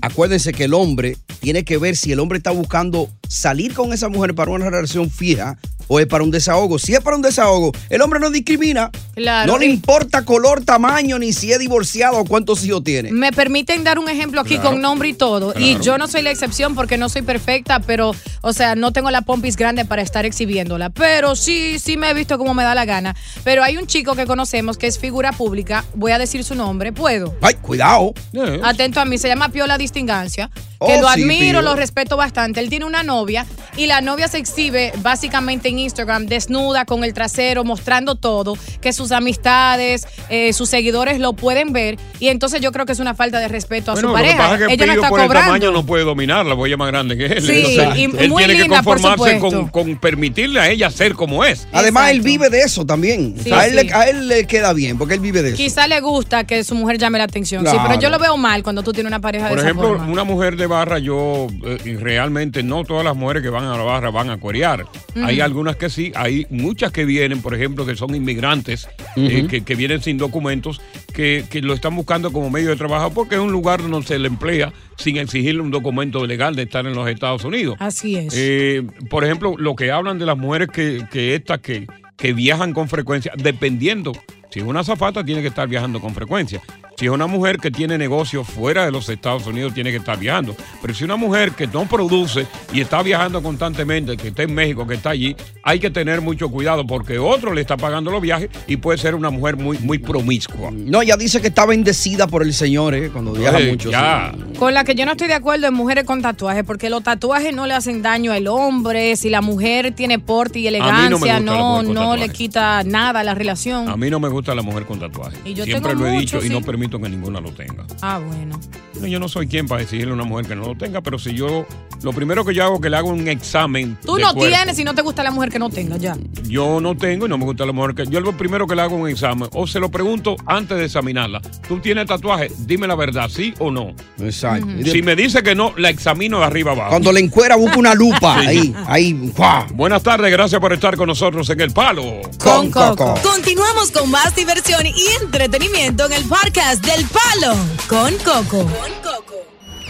acuérdense 0.00 0.52
que 0.52 0.64
el 0.64 0.74
hombre 0.74 1.16
tiene 1.40 1.64
que 1.64 1.76
ver 1.78 1.96
si 1.96 2.12
el 2.12 2.20
hombre 2.20 2.38
está 2.38 2.52
buscando 2.52 3.08
salir 3.28 3.74
con 3.74 3.92
esa 3.92 4.08
mujer 4.08 4.34
para 4.34 4.52
una 4.52 4.70
relación 4.70 5.10
fija 5.10 5.58
o 5.88 6.00
es 6.00 6.06
para 6.06 6.24
un 6.24 6.30
desahogo. 6.32 6.78
Si 6.78 6.94
es 6.94 7.00
para 7.00 7.16
un 7.16 7.22
desahogo, 7.22 7.72
el 7.90 8.02
hombre 8.02 8.18
no 8.20 8.28
discrimina. 8.30 8.90
Claro, 9.14 9.52
no 9.52 9.58
le 9.58 9.66
y- 9.66 9.70
importa 9.70 10.24
color, 10.24 10.64
tamaño, 10.64 11.18
ni 11.18 11.32
si 11.32 11.52
es 11.52 11.58
divorciado 11.60 11.86
o 12.04 12.24
cuántos 12.24 12.64
hijos 12.64 12.82
tiene. 12.84 13.10
Me 13.12 13.32
permiten 13.32 13.84
dar 13.84 13.98
un 13.98 14.08
ejemplo 14.08 14.40
aquí 14.40 14.54
Claro. 14.56 14.70
con 14.70 14.80
nombre 14.80 15.08
y 15.08 15.12
todo. 15.14 15.54
Y 15.58 15.78
yo 15.80 15.98
no 15.98 16.06
soy 16.08 16.22
la 16.22 16.30
excepción 16.30 16.74
porque 16.74 16.96
no 16.98 17.08
soy 17.08 17.22
perfecta, 17.22 17.80
pero, 17.80 18.14
o 18.42 18.52
sea, 18.52 18.74
no 18.74 18.92
tengo 18.92 19.10
la 19.10 19.22
pompis 19.22 19.56
grande 19.56 19.84
para 19.84 20.02
estar 20.02 20.24
exhibiéndola. 20.26 20.90
Pero 20.90 21.36
sí, 21.36 21.78
sí 21.78 21.96
me 21.96 22.10
he 22.10 22.14
visto 22.14 22.38
como 22.38 22.54
me 22.54 22.62
da 22.64 22.74
la 22.74 22.84
gana. 22.84 23.14
Pero 23.44 23.62
hay 23.62 23.76
un 23.76 23.86
chico 23.86 24.14
que 24.14 24.26
conocemos 24.26 24.78
que 24.78 24.86
es 24.86 24.98
figura 24.98 25.32
pública. 25.32 25.84
Voy 25.94 26.12
a 26.12 26.18
decir 26.18 26.44
su 26.44 26.54
nombre, 26.54 26.92
¿puedo? 26.92 27.34
Ay, 27.42 27.54
cuidado. 27.54 28.14
Atento 28.62 29.00
a 29.00 29.04
mí, 29.04 29.18
se 29.18 29.28
llama 29.28 29.48
Piola 29.50 29.78
Distingancia. 29.78 30.50
Oh, 30.78 30.86
Que 30.88 31.00
lo 31.00 31.08
admiro, 31.08 31.62
lo 31.62 31.74
respeto 31.74 32.18
bastante. 32.18 32.60
Él 32.60 32.68
tiene 32.68 32.84
una 32.84 33.02
novia 33.02 33.46
y 33.78 33.86
la 33.86 34.02
novia 34.02 34.28
se 34.28 34.36
exhibe 34.36 34.92
básicamente 34.98 35.70
en 35.70 35.78
Instagram 35.78 36.26
desnuda 36.26 36.84
con 36.84 37.02
el 37.02 37.14
trasero, 37.14 37.64
mostrando 37.64 38.14
todo, 38.16 38.58
que 38.82 38.92
sus 38.92 39.10
amistades, 39.10 40.06
eh, 40.28 40.52
sus 40.52 40.68
seguidores 40.68 41.18
lo 41.18 41.32
pueden 41.32 41.72
ver. 41.72 41.85
Y 42.20 42.28
entonces 42.28 42.60
yo 42.60 42.72
creo 42.72 42.86
que 42.86 42.92
es 42.92 42.98
una 42.98 43.14
falta 43.14 43.38
de 43.40 43.48
respeto 43.48 43.92
a 43.92 43.94
Bueno, 43.94 44.08
su 44.08 44.14
lo 44.14 44.18
que 44.18 44.22
pareja. 44.22 44.38
pasa 44.38 44.54
es 44.54 44.66
que 44.68 44.74
Ella 44.74 44.86
no 44.86 44.92
está 44.94 45.08
por 45.08 45.20
el 45.20 45.26
cobrando. 45.26 45.46
tamaño 45.52 45.70
no 45.72 45.86
puede 45.86 46.04
dominarla, 46.04 46.54
porque 46.56 46.68
ella 46.68 46.74
es 46.74 46.78
más 46.78 46.88
grande 46.88 47.16
que 47.16 47.26
él. 47.26 47.42
Sí, 47.42 47.76
Entonces, 47.78 47.98
y 47.98 48.04
él 48.04 48.28
muy 48.30 48.38
tiene 48.44 48.54
que 48.54 48.62
linda, 48.62 48.82
por 48.82 49.00
conformarse 49.00 49.38
con, 49.38 49.68
con 49.68 49.96
permitirle 49.98 50.60
a 50.60 50.68
ella 50.70 50.90
ser 50.90 51.14
como 51.14 51.44
es. 51.44 51.66
Además, 51.72 52.10
él 52.10 52.20
vive 52.22 52.50
de 52.50 52.60
eso 52.60 52.84
también. 52.84 53.34
Sí, 53.42 53.52
a, 53.52 53.66
él 53.66 53.78
sí. 53.78 53.86
le, 53.86 53.92
a 53.94 54.02
él 54.08 54.28
le 54.28 54.46
queda 54.46 54.72
bien 54.72 54.98
porque 54.98 55.14
él 55.14 55.20
vive 55.20 55.42
de 55.42 55.48
eso. 55.50 55.56
Quizá 55.56 55.86
le 55.86 56.00
gusta 56.00 56.44
que 56.44 56.64
su 56.64 56.74
mujer 56.74 56.98
llame 56.98 57.18
la 57.18 57.24
atención. 57.24 57.66
Sí, 57.66 57.76
pero 57.86 58.00
yo 58.00 58.10
lo 58.10 58.18
veo 58.18 58.36
mal 58.36 58.62
cuando 58.62 58.82
tú 58.82 58.92
tienes 58.92 59.10
una 59.10 59.20
pareja 59.20 59.48
Por 59.48 59.58
de 59.58 59.64
ejemplo, 59.64 59.88
esa 59.88 59.96
forma. 59.98 60.12
una 60.12 60.24
mujer 60.24 60.56
de 60.56 60.66
barra, 60.66 60.98
yo 60.98 61.46
eh, 61.64 61.98
realmente 62.00 62.62
no 62.62 62.84
todas 62.84 63.04
las 63.04 63.14
mujeres 63.16 63.42
que 63.42 63.48
van 63.50 63.64
a 63.64 63.76
la 63.76 63.82
barra 63.82 64.10
van 64.10 64.30
a 64.30 64.38
corear. 64.38 64.86
Hay 65.22 65.40
algunas 65.40 65.76
que 65.76 65.88
sí, 65.90 66.12
hay 66.14 66.46
muchas 66.50 66.92
que 66.92 67.04
vienen, 67.04 67.40
por 67.42 67.54
ejemplo, 67.54 67.84
que 67.86 67.96
son 67.96 68.14
inmigrantes, 68.14 68.88
eh, 69.16 69.46
que, 69.48 69.62
que 69.64 69.74
vienen 69.74 70.02
sin 70.02 70.18
documentos, 70.18 70.80
que, 71.12 71.44
que 71.50 71.60
lo 71.66 71.74
están 71.74 71.94
buscando 71.94 72.32
como 72.32 72.50
medio 72.50 72.70
de 72.70 72.76
trabajo 72.76 73.10
porque 73.10 73.34
es 73.34 73.40
un 73.40 73.52
lugar 73.52 73.82
donde 73.82 74.06
se 74.06 74.18
le 74.18 74.28
emplea 74.28 74.72
sin 74.96 75.16
exigirle 75.18 75.60
un 75.60 75.70
documento 75.70 76.26
legal 76.26 76.54
de 76.54 76.62
estar 76.62 76.86
en 76.86 76.94
los 76.94 77.08
Estados 77.08 77.44
Unidos. 77.44 77.76
Así 77.78 78.16
es. 78.16 78.34
Eh, 78.36 78.84
por 79.10 79.24
ejemplo, 79.24 79.54
lo 79.58 79.76
que 79.76 79.90
hablan 79.90 80.18
de 80.18 80.26
las 80.26 80.38
mujeres 80.38 80.68
que, 80.68 81.06
que 81.10 81.34
estas 81.34 81.58
que, 81.60 81.86
que 82.16 82.32
viajan 82.32 82.72
con 82.72 82.88
frecuencia, 82.88 83.32
dependiendo. 83.36 84.12
Si 84.56 84.60
es 84.60 84.66
una 84.66 84.82
zafata, 84.82 85.22
tiene 85.22 85.42
que 85.42 85.48
estar 85.48 85.68
viajando 85.68 86.00
con 86.00 86.14
frecuencia. 86.14 86.62
Si 86.98 87.04
es 87.04 87.10
una 87.10 87.26
mujer 87.26 87.58
que 87.58 87.70
tiene 87.70 87.98
negocios 87.98 88.46
fuera 88.46 88.86
de 88.86 88.90
los 88.90 89.06
Estados 89.10 89.46
Unidos, 89.46 89.74
tiene 89.74 89.90
que 89.90 89.98
estar 89.98 90.18
viajando. 90.18 90.56
Pero 90.80 90.94
si 90.94 91.04
una 91.04 91.16
mujer 91.16 91.50
que 91.50 91.66
no 91.66 91.86
produce 91.86 92.46
y 92.72 92.80
está 92.80 93.02
viajando 93.02 93.42
constantemente, 93.42 94.16
que 94.16 94.28
está 94.28 94.44
en 94.44 94.54
México, 94.54 94.86
que 94.86 94.94
está 94.94 95.10
allí, 95.10 95.36
hay 95.62 95.78
que 95.78 95.90
tener 95.90 96.22
mucho 96.22 96.48
cuidado 96.48 96.86
porque 96.86 97.18
otro 97.18 97.52
le 97.52 97.60
está 97.60 97.76
pagando 97.76 98.10
los 98.10 98.22
viajes 98.22 98.48
y 98.66 98.78
puede 98.78 98.96
ser 98.96 99.14
una 99.14 99.28
mujer 99.28 99.58
muy, 99.58 99.76
muy 99.80 99.98
promiscua. 99.98 100.70
No, 100.72 101.02
ella 101.02 101.18
dice 101.18 101.42
que 101.42 101.48
está 101.48 101.66
bendecida 101.66 102.26
por 102.26 102.42
el 102.42 102.54
Señor, 102.54 102.94
¿eh? 102.94 103.10
Cuando 103.10 103.32
viaja 103.32 103.58
mucho. 103.58 103.90
ya. 103.90 104.32
sí. 104.34 104.58
Con 104.58 104.72
la 104.72 104.84
que 104.84 104.94
yo 104.94 105.04
no 105.04 105.12
estoy 105.12 105.28
de 105.28 105.34
acuerdo 105.34 105.66
en 105.66 105.74
mujeres 105.74 106.04
con 106.04 106.22
tatuajes, 106.22 106.64
porque 106.64 106.88
los 106.88 107.02
tatuajes 107.02 107.54
no 107.54 107.66
le 107.66 107.74
hacen 107.74 108.00
daño 108.00 108.32
al 108.32 108.46
hombre. 108.46 109.16
Si 109.16 109.28
la 109.28 109.42
mujer 109.42 109.92
tiene 109.94 110.18
porte 110.18 110.60
y 110.60 110.62
no 110.62 110.68
elegancia, 110.70 111.40
no, 111.40 111.82
con 111.84 111.92
no 111.92 112.16
le 112.16 112.30
quita 112.30 112.84
nada 112.84 113.20
a 113.20 113.24
la 113.24 113.34
relación. 113.34 113.86
A 113.90 113.98
mí 113.98 114.08
no 114.08 114.18
me 114.18 114.30
gusta 114.30 114.45
la 114.54 114.62
mujer 114.62 114.84
con. 114.84 114.96
Y 115.44 115.54
yo 115.54 115.64
Siempre 115.64 115.92
tengo 115.92 116.04
lo 116.04 116.10
he 116.10 116.18
dicho 116.18 116.44
y 116.44 116.48
no 116.48 116.60
permito 116.62 116.98
que 117.00 117.08
ninguna 117.08 117.40
lo 117.40 117.52
tenga. 117.52 117.86
Ah, 118.00 118.18
bueno. 118.18 118.58
No, 119.00 119.06
yo 119.06 119.20
no 119.20 119.28
soy 119.28 119.46
quien 119.46 119.66
para 119.68 119.82
decirle 119.82 120.10
a 120.10 120.14
una 120.14 120.24
mujer 120.24 120.46
que 120.46 120.56
no 120.56 120.66
lo 120.66 120.74
tenga, 120.74 121.02
pero 121.02 121.18
si 121.18 121.34
yo, 121.34 121.66
lo 122.02 122.12
primero 122.12 122.44
que 122.44 122.54
yo 122.54 122.64
hago 122.64 122.76
es 122.76 122.80
que 122.80 122.90
le 122.90 122.96
hago 122.96 123.10
un 123.10 123.28
examen. 123.28 123.98
Tú 124.04 124.16
de 124.16 124.22
no 124.22 124.32
cuerpo. 124.32 124.54
tienes 124.54 124.78
y 124.78 124.84
no 124.84 124.94
te 124.94 125.02
gusta 125.02 125.22
la 125.22 125.30
mujer 125.30 125.50
que 125.50 125.58
no 125.58 125.68
tenga, 125.68 125.96
ya. 125.98 126.16
Yo 126.44 126.80
no 126.80 126.96
tengo 126.96 127.26
y 127.26 127.28
no 127.28 127.36
me 127.36 127.44
gusta 127.44 127.66
la 127.66 127.72
mujer 127.72 127.94
que. 127.94 128.06
Yo 128.06 128.20
lo 128.20 128.36
primero 128.36 128.66
que 128.66 128.74
le 128.74 128.82
hago 128.82 128.96
un 128.96 129.08
examen, 129.08 129.48
o 129.52 129.66
se 129.66 129.80
lo 129.80 129.90
pregunto 129.90 130.36
antes 130.46 130.78
de 130.78 130.86
examinarla. 130.86 131.42
¿Tú 131.68 131.78
tienes 131.80 132.06
tatuaje? 132.06 132.50
Dime 132.60 132.86
la 132.86 132.94
verdad, 132.94 133.28
¿sí 133.28 133.52
o 133.58 133.70
no? 133.70 133.94
Exacto. 134.18 134.66
Si 134.84 135.02
me 135.02 135.14
dice 135.14 135.42
que 135.42 135.54
no, 135.54 135.74
la 135.76 135.90
examino 135.90 136.38
de 136.38 136.44
arriba 136.44 136.72
abajo. 136.72 136.90
Cuando 136.90 137.12
le 137.12 137.20
encuera, 137.20 137.56
busca 137.56 137.78
una 137.78 137.94
lupa. 137.94 138.40
Sí. 138.40 138.46
Ahí, 138.46 138.74
ahí. 138.86 139.32
¡guau! 139.36 139.66
Buenas 139.74 140.02
tardes, 140.02 140.30
gracias 140.30 140.60
por 140.60 140.72
estar 140.72 140.96
con 140.96 141.08
nosotros 141.08 141.48
en 141.50 141.60
El 141.60 141.72
Palo. 141.72 142.20
Con 142.42 142.70
Coco. 142.70 143.14
Continuamos 143.22 143.90
con 143.90 144.10
más 144.10 144.35
diversión 144.36 144.86
y 144.86 145.22
entretenimiento 145.22 146.04
en 146.06 146.12
el 146.12 146.24
podcast 146.24 146.84
del 146.84 147.06
Palo 147.06 147.56
con 147.88 148.14
Coco. 148.18 148.68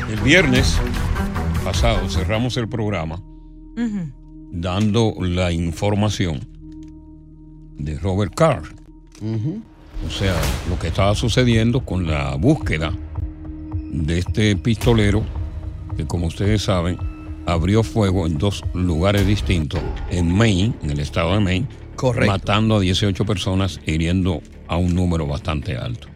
El 0.08 0.20
viernes 0.20 0.76
pasado 1.64 2.08
cerramos 2.08 2.56
el 2.56 2.68
programa 2.68 3.20
dando 4.52 5.14
la 5.18 5.50
información 5.50 6.46
de 7.76 7.98
Robert 7.98 8.34
Carr. 8.36 8.62
O 10.06 10.10
sea, 10.10 10.36
lo 10.68 10.78
que 10.78 10.88
estaba 10.88 11.14
sucediendo 11.16 11.84
con 11.84 12.06
la 12.06 12.36
búsqueda 12.36 12.92
de 13.90 14.18
este 14.18 14.56
pistolero 14.56 15.24
que, 15.96 16.06
como 16.06 16.28
ustedes 16.28 16.62
saben, 16.62 16.98
abrió 17.46 17.82
fuego 17.82 18.26
en 18.26 18.38
dos 18.38 18.62
lugares 18.74 19.26
distintos, 19.26 19.80
en 20.10 20.32
Maine, 20.32 20.74
en 20.82 20.90
el 20.90 21.00
estado 21.00 21.32
de 21.32 21.40
Maine, 21.40 21.66
Correcto. 21.96 22.30
matando 22.30 22.76
a 22.76 22.80
18 22.80 23.24
personas, 23.24 23.80
hiriendo 23.86 24.40
a 24.68 24.76
un 24.76 24.94
número 24.94 25.26
bastante 25.26 25.76
alto. 25.76 26.08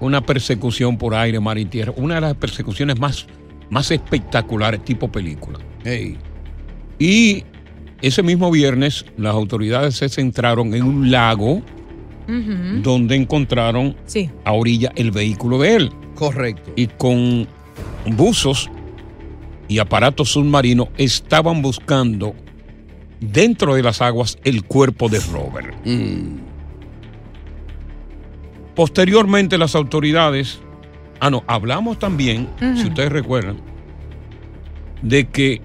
Una 0.00 0.20
persecución 0.20 0.98
por 0.98 1.14
aire, 1.14 1.40
mar 1.40 1.56
y 1.58 1.64
tierra, 1.64 1.92
una 1.96 2.16
de 2.16 2.20
las 2.20 2.34
persecuciones 2.34 2.98
más, 3.00 3.26
más 3.70 3.90
espectaculares, 3.90 4.84
tipo 4.84 5.10
película. 5.10 5.58
Y 6.98 7.44
ese 8.02 8.22
mismo 8.22 8.50
viernes 8.50 9.04
las 9.16 9.34
autoridades 9.34 9.96
se 9.96 10.08
centraron 10.08 10.74
en 10.74 10.82
un 10.84 11.10
lago 11.10 11.62
donde 12.82 13.16
encontraron 13.16 13.96
Sí. 14.06 14.30
a 14.44 14.52
orilla 14.52 14.92
el 14.96 15.10
vehículo 15.10 15.58
de 15.58 15.76
él. 15.76 15.90
Correcto. 16.14 16.72
Y 16.76 16.86
con 16.86 17.46
buzos 18.16 18.70
y 19.68 19.78
aparatos 19.78 20.30
submarinos 20.30 20.88
estaban 20.96 21.60
buscando 21.62 22.34
dentro 23.20 23.74
de 23.74 23.82
las 23.82 24.02
aguas 24.02 24.38
el 24.44 24.64
cuerpo 24.64 25.08
de 25.08 25.20
Robert. 25.20 25.74
Posteriormente 28.74 29.56
las 29.56 29.74
autoridades, 29.74 30.60
ah 31.20 31.30
no, 31.30 31.44
hablamos 31.46 31.98
también, 31.98 32.48
si 32.76 32.88
ustedes 32.88 33.12
recuerdan, 33.12 33.56
de 35.02 35.28
que 35.28 35.60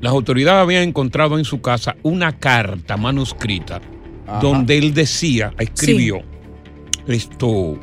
las 0.00 0.12
autoridades 0.12 0.62
habían 0.62 0.84
encontrado 0.84 1.38
en 1.38 1.44
su 1.44 1.60
casa 1.60 1.96
una 2.02 2.38
carta 2.38 2.96
manuscrita 2.96 3.80
Ajá. 4.26 4.38
donde 4.40 4.78
él 4.78 4.94
decía, 4.94 5.52
escribió, 5.58 6.20
esto, 7.08 7.78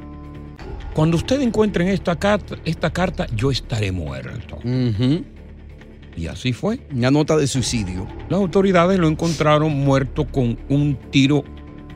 cuando 0.93 1.17
ustedes 1.17 1.45
encuentren 1.45 1.89
esta 1.89 2.15
carta, 2.15 2.55
esta 2.63 2.93
carta, 2.93 3.27
yo 3.35 3.51
estaré 3.51 3.91
muerto. 3.91 4.59
Y 6.17 6.27
así 6.27 6.53
fue. 6.53 6.79
Una 6.93 7.11
nota 7.11 7.37
de 7.37 7.47
suicidio. 7.47 8.07
Las 8.29 8.39
autoridades 8.39 8.99
lo 8.99 9.07
encontraron 9.07 9.73
muerto 9.73 10.25
con 10.25 10.57
un 10.69 10.97
tiro 11.11 11.43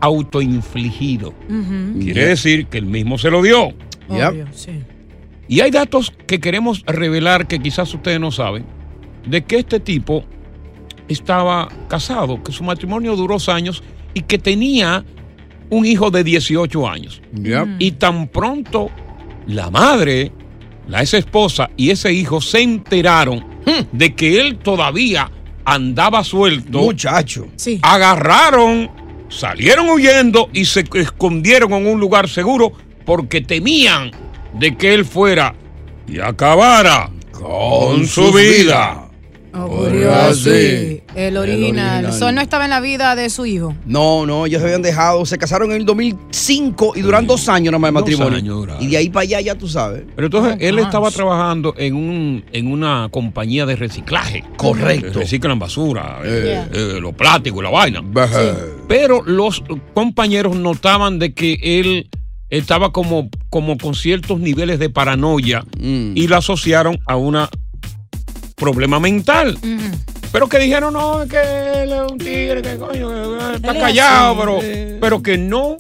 autoinfligido. 0.02 1.30
Ujú. 1.50 2.00
Quiere 2.00 2.28
decir 2.28 2.68
que 2.68 2.78
él 2.78 2.86
mismo 2.86 3.18
se 3.18 3.30
lo 3.30 3.42
dio. 3.42 3.70
Obvio, 4.08 4.48
sí. 4.52 4.72
Y 5.48 5.62
hay 5.62 5.72
datos 5.72 6.14
que 6.28 6.40
queremos 6.40 6.84
revelar 6.86 7.48
que 7.48 7.60
quizás 7.60 7.94
ustedes 7.94 8.20
no 8.20 8.32
saben, 8.32 8.66
de 9.28 9.44
que 9.44 9.58
este 9.58 9.80
tipo 9.80 10.24
estaba 11.08 11.68
casado, 11.88 12.44
que 12.44 12.52
su 12.52 12.64
matrimonio 12.64 13.16
duró 13.16 13.36
dos 13.36 13.50
años 13.50 13.84
y 14.14 14.22
que 14.22 14.38
tenía 14.38 15.04
un 15.70 15.86
hijo 15.86 16.12
de 16.12 16.24
18 16.24 16.88
años. 16.88 17.22
Y 17.80 17.92
tan 17.92 18.28
pronto 18.28 18.90
la 19.48 19.70
madre, 19.72 20.32
la 20.88 21.02
ex 21.02 21.16
esposa 21.16 21.70
y 21.76 21.90
ese 21.90 22.14
hijo 22.14 22.42
se 22.42 22.62
enteraron 22.62 23.44
de 23.92 24.16
que 24.16 24.40
él 24.42 24.58
todavía 24.58 25.32
andaba 25.66 26.24
suelto. 26.24 26.80
Muchacho. 26.80 27.48
Sí. 27.56 27.80
Agarraron, 27.82 28.90
salieron 29.30 29.90
huyendo 29.90 30.50
y 30.54 30.66
se 30.66 30.86
escondieron 30.94 31.74
en 31.74 31.88
un 31.88 32.00
lugar 32.00 32.28
seguro 32.30 32.72
porque 33.06 33.42
temían 33.42 34.12
de 34.54 34.76
que 34.76 34.94
él 34.94 35.06
fuera 35.06 35.56
y 36.08 36.20
acabara 36.20 37.10
con 37.32 38.08
su 38.08 38.32
vida. 38.32 39.09
Ocurrió 39.66 40.14
así. 40.14 41.02
El 41.16 41.38
original. 41.38 42.06
original. 42.06 42.14
Sol 42.14 42.36
no 42.36 42.42
estaba 42.42 42.66
en 42.66 42.70
la 42.72 42.80
vida 42.82 43.16
de 43.16 43.30
su 43.30 43.46
hijo. 43.46 43.76
No, 43.86 44.26
no, 44.26 44.46
ellos 44.46 44.60
se 44.62 44.68
habían 44.68 44.82
dejado, 44.82 45.26
se 45.26 45.38
casaron 45.38 45.72
en 45.72 45.78
el 45.78 45.86
2005 45.86 46.94
y 46.96 47.02
duran 47.02 47.26
dos 47.28 47.48
años 47.50 47.72
nada 47.72 47.80
más 47.92 48.06
de 48.06 48.12
Dos 48.12 48.20
matrimonio. 48.20 48.64
años 48.66 48.78
y 48.84 48.88
de 48.88 48.98
ahí 48.98 49.10
para 49.10 49.24
allá 49.24 49.42
ya 49.42 49.56
tú 49.56 49.68
sabes. 49.68 50.04
Pero 50.16 50.28
entonces 50.28 50.54
Oh, 50.60 50.64
él 50.64 50.76
gosh. 50.76 50.86
estaba 50.86 51.12
trabajando 51.12 51.74
en, 51.78 51.96
un, 51.96 52.44
en 52.52 52.68
una 52.72 53.08
compañía 53.12 53.66
de 53.66 53.76
reciclaje. 53.76 54.44
Correcto. 54.58 55.20
Reciclan 55.20 55.60
basura, 55.60 56.20
eh, 56.24 56.44
Yeah. 56.46 56.70
eh, 56.74 57.00
los 57.02 57.14
plásticos 57.14 57.60
y 57.60 57.64
la 57.64 57.70
vaina. 57.70 58.04
Pero 58.88 59.22
los 59.24 59.64
compañeros 59.94 60.56
notaban 60.56 61.20
de 61.20 61.34
que 61.34 61.60
él 61.62 62.10
estaba 62.50 62.92
como, 62.92 63.30
como 63.50 63.78
con 63.78 63.94
ciertos 63.94 64.40
niveles 64.40 64.80
de 64.80 64.90
paranoia 64.90 65.64
Mm. 65.80 66.14
y 66.16 66.28
la 66.28 66.38
asociaron 66.38 67.00
a 67.06 67.16
un 67.16 67.36
problema 68.60 69.00
mental. 69.00 69.58
Pero 70.32 70.48
que 70.48 70.60
dijeron, 70.60 70.94
no, 70.94 71.24
es 71.24 71.30
que 71.30 71.38
él 71.84 71.92
es 71.92 72.12
un 72.12 72.18
tigre, 72.20 72.62
que 72.62 72.78
coño, 72.78 73.10
que 73.50 73.56
está 73.56 73.74
callado, 73.80 74.38
pero, 74.40 74.60
pero 75.02 75.24
que 75.24 75.38
no 75.40 75.76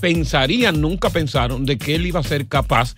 pensarían, 0.00 0.80
nunca 0.80 1.10
pensaron 1.10 1.66
de 1.66 1.76
que 1.76 1.96
él 1.96 2.06
iba 2.06 2.20
a 2.20 2.22
ser 2.22 2.46
capaz 2.46 2.94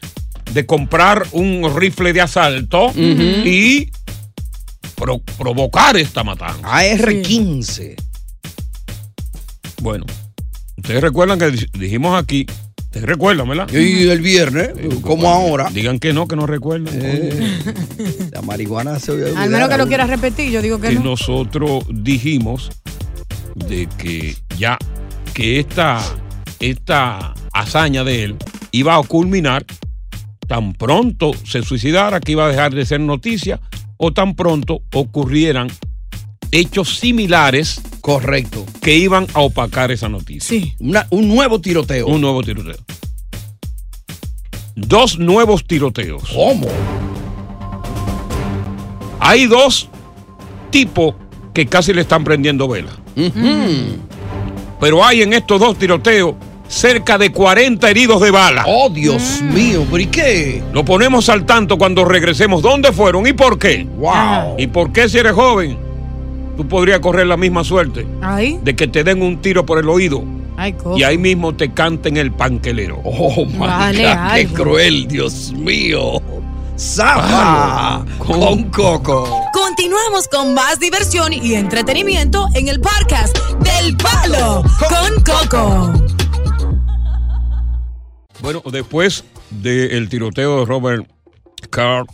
de 0.53 0.67
comprar 0.67 1.27
un 1.33 1.73
rifle 1.75 2.13
de 2.13 2.21
asalto 2.21 2.93
y 2.95 3.91
pro- 4.95 5.23
provocar 5.39 5.97
esta 5.97 6.23
matanza. 6.23 6.61
AR-15. 6.63 7.95
Bueno, 9.81 10.05
ustedes 10.77 11.01
recuerdan 11.01 11.39
que 11.39 11.51
di- 11.51 11.67
dijimos 11.79 12.23
aquí, 12.23 12.47
ustedes 12.93 13.07
recuerdan, 13.07 13.49
¿verdad? 13.49 13.73
Y 13.73 14.11
el 14.11 14.21
viernes, 14.21 14.71
como 15.01 15.27
ahora. 15.29 15.71
Digan 15.73 15.99
que 15.99 16.13
no, 16.13 16.29
que 16.29 16.37
no 16.37 16.47
recuerdan. 16.47 16.95
La 18.31 18.43
marihuana 18.43 18.99
se 19.01 19.13
oye 19.13 19.33
Al 19.35 19.49
menos 19.49 19.71
que 19.71 19.79
lo 19.79 19.87
quieras 19.87 20.11
repetir, 20.11 20.51
yo 20.51 20.61
digo 20.61 20.79
que 20.79 20.89
que 20.89 20.95
no. 20.97 21.05
nosotros 21.05 21.85
dijimos 21.89 22.71
de 23.55 23.89
que 23.97 24.37
ya 24.59 24.77
que 25.33 25.59
esta, 25.59 26.01
esta 26.61 27.33
hazaña 27.55 28.05
de 28.05 28.25
él 28.25 28.37
iba 28.73 28.95
a 28.95 29.03
culminar 29.03 29.65
tan 30.47 30.75
pronto 30.75 31.33
se 31.47 31.63
suicidara 31.63 32.21
que 32.21 32.33
iba 32.33 32.45
a 32.45 32.49
dejar 32.49 32.75
de 32.75 32.85
ser 32.85 33.01
noticia 33.01 33.59
o 33.97 34.13
tan 34.13 34.35
pronto 34.35 34.83
ocurrieran 34.93 35.69
hechos 36.53 36.99
similares 36.99 37.81
Correcto. 38.01 38.65
que 38.81 38.95
iban 38.97 39.27
a 39.35 39.41
opacar 39.41 39.91
esa 39.91 40.09
noticia. 40.09 40.49
Sí. 40.49 40.75
Una- 40.79 41.07
un 41.11 41.27
nuevo 41.29 41.61
tiroteo. 41.61 42.07
Un 42.07 42.21
nuevo 42.21 42.43
tiroteo. 42.43 42.77
Dos 44.77 45.19
nuevos 45.19 45.65
tiroteos. 45.67 46.23
¿Cómo? 46.35 46.67
Hay 49.21 49.47
dos 49.47 49.89
tipos 50.71 51.15
que 51.53 51.67
casi 51.67 51.93
le 51.93 52.01
están 52.03 52.25
prendiendo 52.25 52.67
vela. 52.69 52.93
Pero 54.81 55.05
hay 55.05 55.23
en 55.23 55.33
estos 55.33 55.61
dos 55.61 55.79
tiroteos 55.79 56.35
cerca 56.69 57.19
de 57.19 57.31
40 57.31 57.89
heridos 57.91 58.21
de 58.23 58.31
bala. 58.31 58.65
Oh, 58.67 58.89
Dios 58.89 59.43
mío, 59.43 59.85
¿pero 59.91 60.03
y 60.03 60.07
qué? 60.07 60.63
Lo 60.73 60.85
ponemos 60.85 61.29
al 61.29 61.45
tanto 61.45 61.77
cuando 61.77 62.05
regresemos. 62.07 62.63
¿Dónde 62.63 62.93
fueron 62.93 63.27
y 63.27 63.33
por 63.35 63.59
qué? 63.59 63.85
Wow. 63.99 64.57
¿Y 64.59 64.67
por 64.69 64.91
qué 64.93 65.09
si 65.09 65.19
eres 65.19 65.33
joven? 65.33 65.79
Tú 66.57 66.69
podrías 66.69 67.01
correr 67.01 67.27
la 67.27 67.37
misma 67.37 67.65
suerte 67.65 68.07
Ahí. 68.21 68.59
de 68.63 68.77
que 68.77 68.87
te 68.87 69.03
den 69.05 69.23
un 69.23 69.41
tiro 69.41 69.65
por 69.65 69.79
el 69.79 69.89
oído 69.89 70.23
Ay, 70.57 70.75
coco. 70.75 70.99
y 70.99 71.03
ahí 71.03 71.17
mismo 71.19 71.55
te 71.55 71.73
canten 71.73 72.17
el 72.19 72.31
panquelero. 72.33 73.01
Oh, 73.05 73.47
Vale, 73.57 74.05
God, 74.15 74.33
qué 74.35 74.47
cruel, 74.49 75.09
Dios 75.09 75.53
mío. 75.53 76.21
Zafa 76.79 78.05
con 78.19 78.65
Coco. 78.71 79.47
Continuamos 79.53 80.27
con 80.29 80.53
más 80.55 80.81
diversión 80.81 81.33
y 81.33 81.55
entretenimiento 81.55 82.49
en 82.55 82.69
el 82.69 82.81
podcast 82.81 83.37
del 83.61 83.97
Palo 83.97 84.63
con 84.89 85.23
Coco. 85.23 85.93
Bueno, 88.41 88.63
después 88.73 89.25
del 89.51 90.09
tiroteo 90.09 90.61
de 90.61 90.65
Robert 90.67 91.07
Carr, 91.71 92.05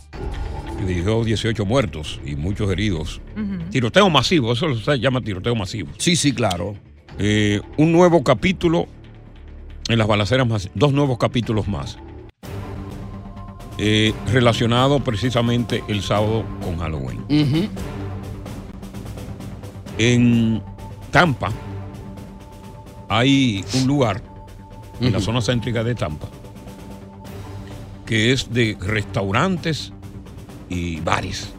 dejó 0.85 1.23
18 1.23 1.65
muertos 1.65 2.19
y 2.25 2.35
muchos 2.35 2.71
heridos. 2.71 3.21
Tiroteo 3.69 4.09
masivo, 4.09 4.53
eso 4.53 4.75
se 4.75 4.99
llama 4.99 5.21
tiroteo 5.21 5.55
masivo. 5.55 5.89
Sí, 5.97 6.15
sí, 6.15 6.33
claro. 6.33 6.75
Eh, 7.17 7.61
un 7.77 7.91
nuevo 7.91 8.23
capítulo 8.23 8.87
en 9.87 9.97
las 9.97 10.07
balaceras 10.07 10.47
más, 10.47 10.69
dos 10.75 10.93
nuevos 10.93 11.17
capítulos 11.17 11.67
más. 11.67 11.97
Eh, 13.77 14.13
relacionado 14.27 14.99
precisamente 14.99 15.83
el 15.87 16.01
sábado 16.01 16.43
con 16.63 16.77
Halloween. 16.77 17.69
En 19.97 20.61
Tampa 21.11 21.51
hay 23.07 23.63
un 23.75 23.87
lugar 23.87 24.21
en 25.01 25.13
la 25.13 25.19
zona 25.19 25.41
céntrica 25.41 25.83
de 25.83 25.95
Tampa 25.95 26.27
que 28.09 28.31
es 28.31 28.51
de 28.51 28.75
restaurantes 28.81 29.93
y 30.69 30.99
bares. 31.01 31.51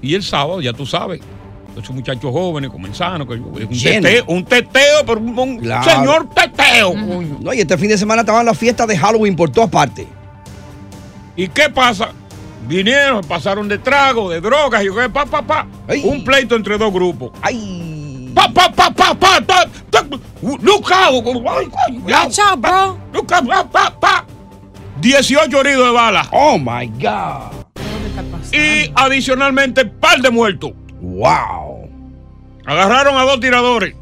Y 0.00 0.14
el 0.14 0.22
sábado, 0.22 0.60
ya 0.60 0.72
tú 0.72 0.84
sabes, 0.84 1.20
esos 1.76 1.94
muchachos 1.94 2.30
jóvenes 2.32 2.70
comenzaron, 2.70 3.26
que 3.26 3.34
un 3.34 3.68
Lleno. 3.70 4.02
teteo, 4.02 4.24
un 4.26 4.44
teteo, 4.44 5.06
pero 5.06 5.20
un, 5.20 5.58
Claro. 5.58 5.90
señor 5.90 6.28
teteo. 6.34 6.92
coño. 6.92 7.38
No, 7.40 7.54
y 7.54 7.60
este 7.60 7.78
fin 7.78 7.88
de 7.88 7.96
semana 7.98 8.22
estaban 8.22 8.44
las 8.44 8.58
fiestas 8.58 8.86
de 8.88 8.98
Halloween 8.98 9.36
por 9.36 9.50
todas 9.50 9.70
partes. 9.70 10.06
¿Y 11.36 11.48
qué 11.48 11.70
pasa? 11.70 12.10
Vinieron, 12.68 13.24
pasaron 13.24 13.68
de 13.68 13.78
trago, 13.78 14.30
de 14.30 14.40
drogas, 14.40 14.82
y 14.82 14.86
yo, 14.86 14.94
pa, 15.12 15.24
pa, 15.24 15.42
pa. 15.42 15.66
Un 16.04 16.24
pleito 16.24 16.56
entre 16.56 16.76
dos 16.78 16.92
grupos. 16.92 17.30
¡Ay! 17.40 18.30
Pa, 18.34 18.48
pa, 18.52 18.70
pa, 18.72 18.90
pa, 18.90 19.14
pa, 19.14 19.40
pa, 19.40 19.66
pa. 19.90 20.02
Look. 20.42 20.90
Ay, 20.92 21.14
out, 22.38 22.60
bro. 22.60 22.98
Look 23.12 23.32
out, 23.32 23.46
pa, 23.46 23.64
pa, 23.70 24.00
pa. 24.00 24.24
18 25.02 25.60
heridos 25.60 25.86
de 25.86 25.92
bala. 25.92 26.26
Oh 26.30 26.58
my 26.58 26.86
God. 26.86 27.52
Y 28.52 28.90
adicionalmente, 28.94 29.84
par 29.84 30.20
de 30.22 30.30
muertos. 30.30 30.72
Wow. 31.00 31.88
Agarraron 32.64 33.16
a 33.16 33.22
dos 33.22 33.40
tiradores 33.40 33.94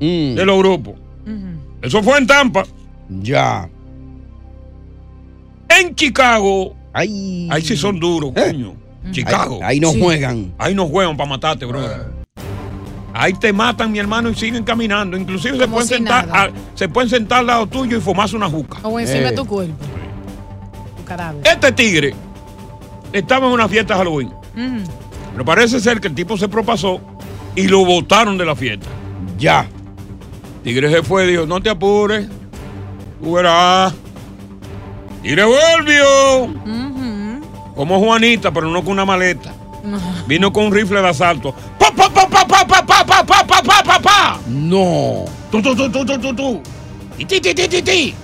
Mm, 0.00 0.34
de 0.34 0.44
los 0.46 0.58
grupos. 0.58 0.94
Eso 1.82 2.02
fue 2.02 2.18
en 2.18 2.26
Tampa. 2.26 2.64
ya. 3.22 3.68
En 5.68 5.94
Chicago. 5.94 6.74
Ay. 6.92 7.48
Ahí 7.50 7.62
sí 7.62 7.76
son 7.76 7.98
duros, 8.00 8.32
coño. 8.34 8.74
Chicago. 9.10 9.56
Ahí, 9.62 9.74
ahí 9.76 9.80
no 9.80 9.90
Sí. 9.92 10.00
juegan. 10.00 10.52
Ahí 10.58 10.74
no 10.74 10.86
juegan 10.86 11.16
para 11.16 11.28
matarte, 11.28 11.64
bro. 11.66 11.80
Ahí 13.12 13.32
te 13.34 13.52
matan, 13.52 13.92
mi 13.92 13.98
hermano, 13.98 14.28
y 14.30 14.34
siguen 14.34 14.64
caminando. 14.64 15.16
Inclusive 15.16 15.56
se 15.58 15.68
pueden, 15.68 15.88
si 15.88 15.94
sentar, 15.94 16.28
a- 16.32 16.50
se 16.74 16.88
pueden 16.88 17.08
sentar 17.10 17.40
al 17.40 17.46
lado 17.46 17.66
tuyo 17.66 17.96
y 17.98 18.00
fumarse 18.00 18.36
una 18.36 18.48
juca. 18.48 18.78
O 18.82 18.98
encima 18.98 19.20
Eh. 19.20 19.30
de 19.30 19.32
tu 19.32 19.46
cuerpo. 19.46 19.74
Este 21.44 21.72
tigre 21.72 22.14
estaba 23.12 23.46
en 23.46 23.52
una 23.52 23.68
fiesta 23.68 23.94
de 23.94 23.98
Halloween. 23.98 24.32
Pero 25.32 25.44
parece 25.44 25.80
ser 25.80 26.00
que 26.00 26.08
el 26.08 26.14
tipo 26.14 26.36
se 26.36 26.48
propasó 26.48 27.00
y 27.54 27.68
lo 27.68 27.84
botaron 27.84 28.36
de 28.38 28.44
la 28.44 28.56
fiesta. 28.56 28.86
Ya. 29.38 29.66
Tigre 30.64 30.90
se 30.90 31.02
fue 31.02 31.24
y 31.26 31.30
dijo, 31.30 31.46
no 31.46 31.60
te 31.60 31.70
apures. 31.70 32.26
Tú 33.22 33.32
verás. 33.32 33.94
Tigre 35.22 35.44
volvió. 35.44 36.54
Como 37.74 38.00
Juanita, 38.00 38.50
pero 38.50 38.68
no 38.68 38.82
con 38.82 38.92
una 38.92 39.04
maleta. 39.04 39.52
Vino 40.26 40.52
con 40.52 40.66
un 40.66 40.72
rifle 40.72 41.00
de 41.00 41.08
asalto. 41.08 41.54
¡Pa, 41.78 41.90
pa, 41.92 42.10
pa, 42.10 42.26
pa, 42.26 42.44
pa, 42.46 42.66
pa, 42.66 42.86
pa, 42.86 43.04
pa, 43.04 43.24
pa, 43.24 43.44
pa, 43.46 43.62
pa, 43.62 43.82
pa, 43.82 44.00
pa! 44.00 44.40
No. 44.48 45.24
Tu. 45.50 45.58
Y 47.18 47.24
ti, 47.24 47.40
ti, 47.40 47.54
ti, 47.54 47.68
ti, 47.68 47.82
ti. 47.82 48.14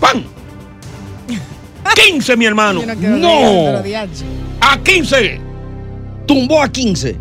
¡Pam! 0.00 0.22
15, 1.94 2.36
mi 2.36 2.44
hermano. 2.46 2.80
No. 2.96 3.82
A 4.60 4.78
15. 4.82 5.40
Tumbó 6.26 6.62
a 6.62 6.68
15. 6.68 7.16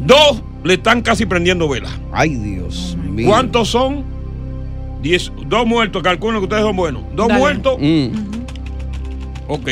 Dos 0.00 0.42
le 0.64 0.74
están 0.74 1.02
casi 1.02 1.26
prendiendo 1.26 1.68
velas. 1.68 1.92
Ay, 2.12 2.34
Dios 2.34 2.96
mío. 2.96 3.28
¿Cuántos 3.28 3.68
son? 3.68 4.04
Diez, 5.02 5.30
dos 5.46 5.66
muertos, 5.66 6.02
calculo 6.02 6.40
que 6.40 6.44
ustedes 6.44 6.62
son 6.62 6.76
buenos. 6.76 7.02
Dos 7.14 7.28
muertos. 7.30 7.78
Mm. 7.80 8.08
Ok. 9.48 9.68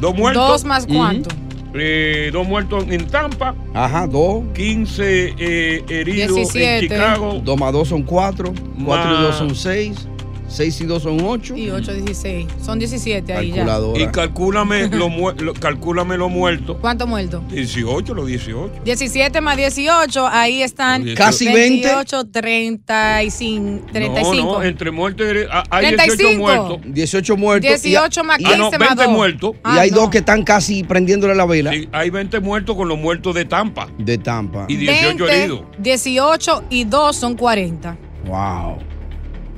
Dos 0.00 0.14
muertos. 0.14 0.48
Dos 0.48 0.64
más 0.64 0.86
cuánto. 0.86 1.30
Eh, 1.74 2.30
dos 2.32 2.46
muertos 2.46 2.84
en 2.88 3.06
Tampa. 3.08 3.54
Ajá, 3.74 4.06
dos. 4.06 4.44
15 4.54 5.34
eh, 5.36 5.84
heridos 5.88 6.36
17. 6.36 6.74
en 6.74 6.80
Chicago. 6.80 7.40
Dos 7.42 7.58
más 7.58 7.72
dos 7.72 7.88
son 7.88 8.02
cuatro. 8.02 8.52
Cuatro 8.84 9.18
y 9.18 9.22
dos 9.22 9.36
son 9.36 9.54
seis. 9.54 10.08
Seis 10.46 10.80
y 10.80 10.84
dos 10.84 11.02
son 11.02 11.18
ocho. 11.24 11.56
Y 11.56 11.70
8, 11.70 11.94
16. 11.94 12.46
Son 12.64 12.78
17 12.78 13.32
ahí 13.32 13.52
ya. 13.52 13.66
Y 13.96 14.06
calcúlame 14.08 14.88
los 14.92 15.10
mu- 15.10 15.32
lo- 15.32 15.54
calcúlame 15.54 16.16
los 16.16 16.30
muertos. 16.30 16.76
¿Cuántos 16.80 17.08
muertos? 17.08 17.42
18, 17.50 18.14
los 18.14 18.26
18. 18.26 18.70
17 18.84 19.40
más 19.40 19.56
18, 19.56 20.26
ahí 20.28 20.62
están 20.62 21.04
Casi 21.14 21.46
20. 21.46 21.86
28, 21.88 22.24
35. 22.26 23.86
35. 23.92 24.34
No, 24.34 24.58
no, 24.58 24.62
entre 24.62 24.90
muertos 24.90 25.26
y 25.26 25.46
ah, 25.50 25.64
hay 25.70 25.86
35. 25.96 26.20
18 26.24 26.38
muertos. 26.38 26.80
18 26.94 27.36
muertos. 27.36 27.82
18 27.82 28.24
más 28.24 28.38
Ah, 28.44 28.56
no, 28.56 28.70
15 28.70 28.78
más 28.78 28.88
20 28.90 29.04
2. 29.04 29.12
muertos. 29.12 29.52
Y 29.64 29.78
hay 29.78 29.90
dos 29.90 30.10
que 30.10 30.18
están 30.18 30.42
casi 30.44 30.84
prendiéndole 30.84 31.34
la 31.34 31.46
vela. 31.46 31.72
Sí, 31.72 31.88
hay 31.92 32.10
20 32.10 32.40
muertos 32.40 32.76
con 32.76 32.88
los 32.88 32.98
muertos 32.98 33.34
de 33.34 33.44
Tampa. 33.44 33.88
De 33.98 34.18
Tampa. 34.18 34.66
Y 34.68 34.76
18 34.76 35.28
heridos. 35.28 35.60
18 35.78 36.64
y 36.70 36.84
2 36.84 37.16
son 37.16 37.34
40. 37.36 37.96
Wow. 38.26 38.78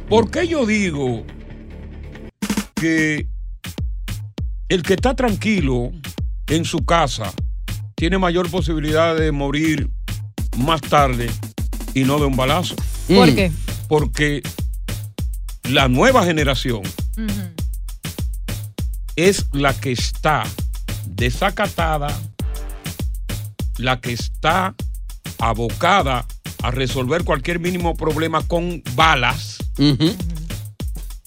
¿Por 0.08 0.30
qué 0.30 0.46
yo 0.46 0.66
digo 0.66 1.24
que 2.76 3.26
el 4.68 4.82
que 4.82 4.94
está 4.94 5.14
tranquilo 5.14 5.90
en 6.46 6.64
su 6.64 6.84
casa 6.84 7.32
tiene 7.96 8.18
mayor 8.18 8.48
posibilidad 8.50 9.16
de 9.16 9.32
morir 9.32 9.90
más 10.58 10.80
tarde 10.80 11.28
y 11.92 12.04
no 12.04 12.18
de 12.18 12.26
un 12.26 12.36
balazo? 12.36 12.76
¿Por 13.08 13.34
qué? 13.34 13.50
Porque 13.88 14.42
la 15.64 15.88
nueva 15.88 16.24
generación 16.24 16.82
es 19.16 19.46
la 19.52 19.74
que 19.74 19.90
está 19.90 20.44
desacatada, 21.06 22.16
la 23.78 24.00
que 24.00 24.12
está 24.12 24.74
abocada 25.38 26.26
a 26.62 26.70
resolver 26.70 27.24
cualquier 27.24 27.58
mínimo 27.58 27.96
problema 27.96 28.42
con 28.42 28.82
balas, 28.94 29.55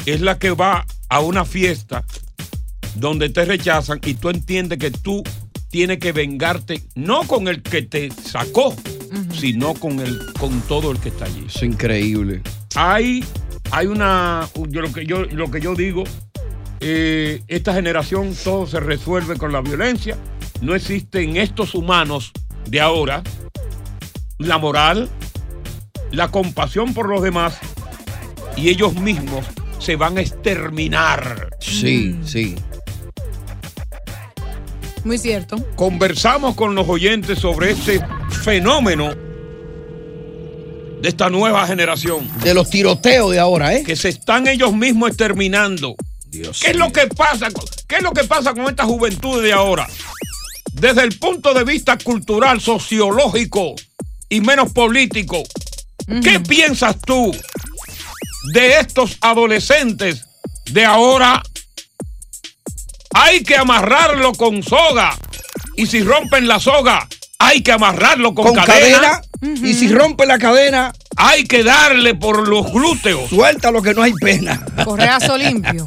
es 0.06 0.22
la 0.22 0.40
que 0.40 0.52
va 0.52 0.86
a 1.10 1.20
una 1.20 1.46
fiesta 1.46 2.04
donde 2.96 3.30
te 3.30 3.46
rechazan 3.46 4.00
y 4.04 4.16
tú 4.16 4.30
entiendes 4.30 4.80
que 4.80 4.92
tú 4.92 5.24
tienes 5.70 6.00
que 6.00 6.12
vengarte 6.12 6.82
no 6.96 7.24
con 7.24 7.48
el 7.48 7.62
que 7.62 7.84
te 7.84 8.10
sacó, 8.12 8.76
sino 9.34 9.74
con 9.76 10.00
el 10.00 10.34
con 10.34 10.62
todo 10.62 10.92
el 10.92 11.00
que 11.00 11.10
está 11.10 11.26
allí. 11.26 11.46
Es 11.48 11.62
increíble. 11.64 12.42
Hay, 12.76 13.24
hay 13.72 13.88
una, 13.88 14.48
yo, 14.70 14.82
lo, 14.82 14.92
que 14.92 15.06
yo, 15.06 15.26
lo 15.26 15.52
que 15.52 15.62
yo 15.62 15.76
digo, 15.76 16.04
eh, 16.80 17.42
esta 17.48 17.74
generación 17.74 18.36
todo 18.44 18.66
se 18.68 18.80
resuelve 18.80 19.38
con 19.38 19.52
la 19.52 19.62
violencia. 19.62 20.18
No 20.62 20.76
existen 20.76 21.38
estos 21.38 21.76
humanos 21.76 22.32
de 22.68 22.82
ahora 22.82 23.24
la 24.40 24.58
moral, 24.58 25.10
la 26.12 26.30
compasión 26.30 26.94
por 26.94 27.10
los 27.10 27.22
demás 27.22 27.60
y 28.56 28.70
ellos 28.70 28.94
mismos 28.96 29.46
se 29.80 29.96
van 29.96 30.18
a 30.18 30.22
exterminar. 30.22 31.50
Sí, 31.60 32.18
sí. 32.26 32.56
Muy 35.04 35.18
cierto. 35.18 35.56
Conversamos 35.76 36.56
con 36.56 36.76
los 36.76 36.88
oyentes 36.90 37.40
sobre 37.40 37.72
este 37.72 38.02
fenómeno 38.44 39.14
de 41.02 41.08
esta 41.08 41.30
nueva 41.30 41.66
generación. 41.66 42.30
De 42.44 42.54
los 42.54 42.70
tiroteos 42.70 43.32
de 43.32 43.40
ahora, 43.40 43.74
¿eh? 43.74 43.84
Que 43.84 43.96
se 43.96 44.10
están 44.10 44.48
ellos 44.48 44.74
mismos 44.74 45.10
exterminando. 45.10 45.96
¿Qué 46.32 46.42
es 46.72 46.76
lo 46.76 46.92
que 46.92 47.08
pasa? 47.08 47.50
con- 47.50 47.66
¿Qué 47.88 47.96
es 47.96 48.04
lo 48.04 48.12
que 48.12 48.24
pasa 48.26 48.54
con 48.54 48.66
esta 48.66 48.84
juventud 48.84 49.42
de 49.42 49.54
ahora? 49.54 49.88
Desde 50.74 51.02
el 51.04 51.18
punto 51.18 51.54
de 51.54 51.64
vista 51.64 51.98
cultural, 51.98 52.60
sociológico 52.62 53.74
y 54.28 54.42
menos 54.42 54.72
político, 54.74 55.42
¿qué 56.22 56.40
piensas 56.42 56.98
tú 57.04 57.32
de 58.54 58.80
estos 58.80 59.18
adolescentes 59.22 60.26
de 60.72 60.86
ahora? 60.86 61.42
Hay 63.14 63.44
que 63.44 63.56
amarrarlo 63.56 64.34
con 64.34 64.62
soga. 64.64 65.18
Y 65.76 65.86
si 65.88 66.02
rompen 66.02 66.48
la 66.48 66.60
soga, 66.60 67.08
hay 67.40 67.62
que 67.64 67.72
amarrarlo 67.72 68.36
con, 68.36 68.46
Con 68.48 68.56
cadena. 68.56 69.00
cadena. 69.00 69.22
Y 69.68 69.74
si 69.74 69.88
rompe 69.88 70.26
la 70.26 70.38
cadena, 70.38 70.94
hay 71.16 71.46
que 71.46 71.64
darle 71.64 72.14
por 72.16 72.48
los 72.48 72.72
glúteos. 72.72 73.30
Suelta 73.30 73.72
lo 73.72 73.82
que 73.82 73.94
no 73.94 74.02
hay 74.04 74.14
pena. 74.14 74.62
Correazo 74.84 75.38
limpio. 75.38 75.86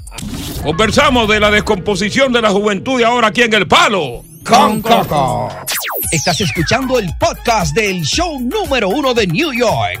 Conversamos 0.62 1.28
de 1.28 1.40
la 1.40 1.50
descomposición 1.50 2.32
de 2.32 2.42
la 2.42 2.50
juventud 2.50 2.98
de 2.98 3.04
ahora 3.04 3.28
aquí 3.28 3.42
en 3.42 3.54
El 3.54 3.66
Palo. 3.68 4.24
Con 4.44 4.82
Coco. 4.82 5.48
Estás 6.10 6.40
escuchando 6.40 6.98
el 6.98 7.08
podcast 7.18 7.74
del 7.74 8.02
show 8.02 8.40
número 8.40 8.88
uno 8.88 9.14
de 9.14 9.26
New 9.28 9.52
York. 9.52 10.00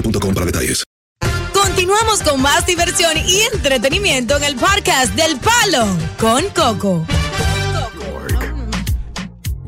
boostmobile.com 0.00 0.34
para 0.34 0.46
detalles. 0.46 0.84
Continuamos 1.52 2.22
con 2.22 2.40
más 2.40 2.66
diversión 2.66 3.12
y 3.26 3.40
entretenimiento 3.54 4.36
en 4.36 4.44
el 4.44 4.56
podcast 4.56 5.14
del 5.14 5.38
Palo 5.38 5.86
con 6.18 6.44
Coco. 6.54 7.06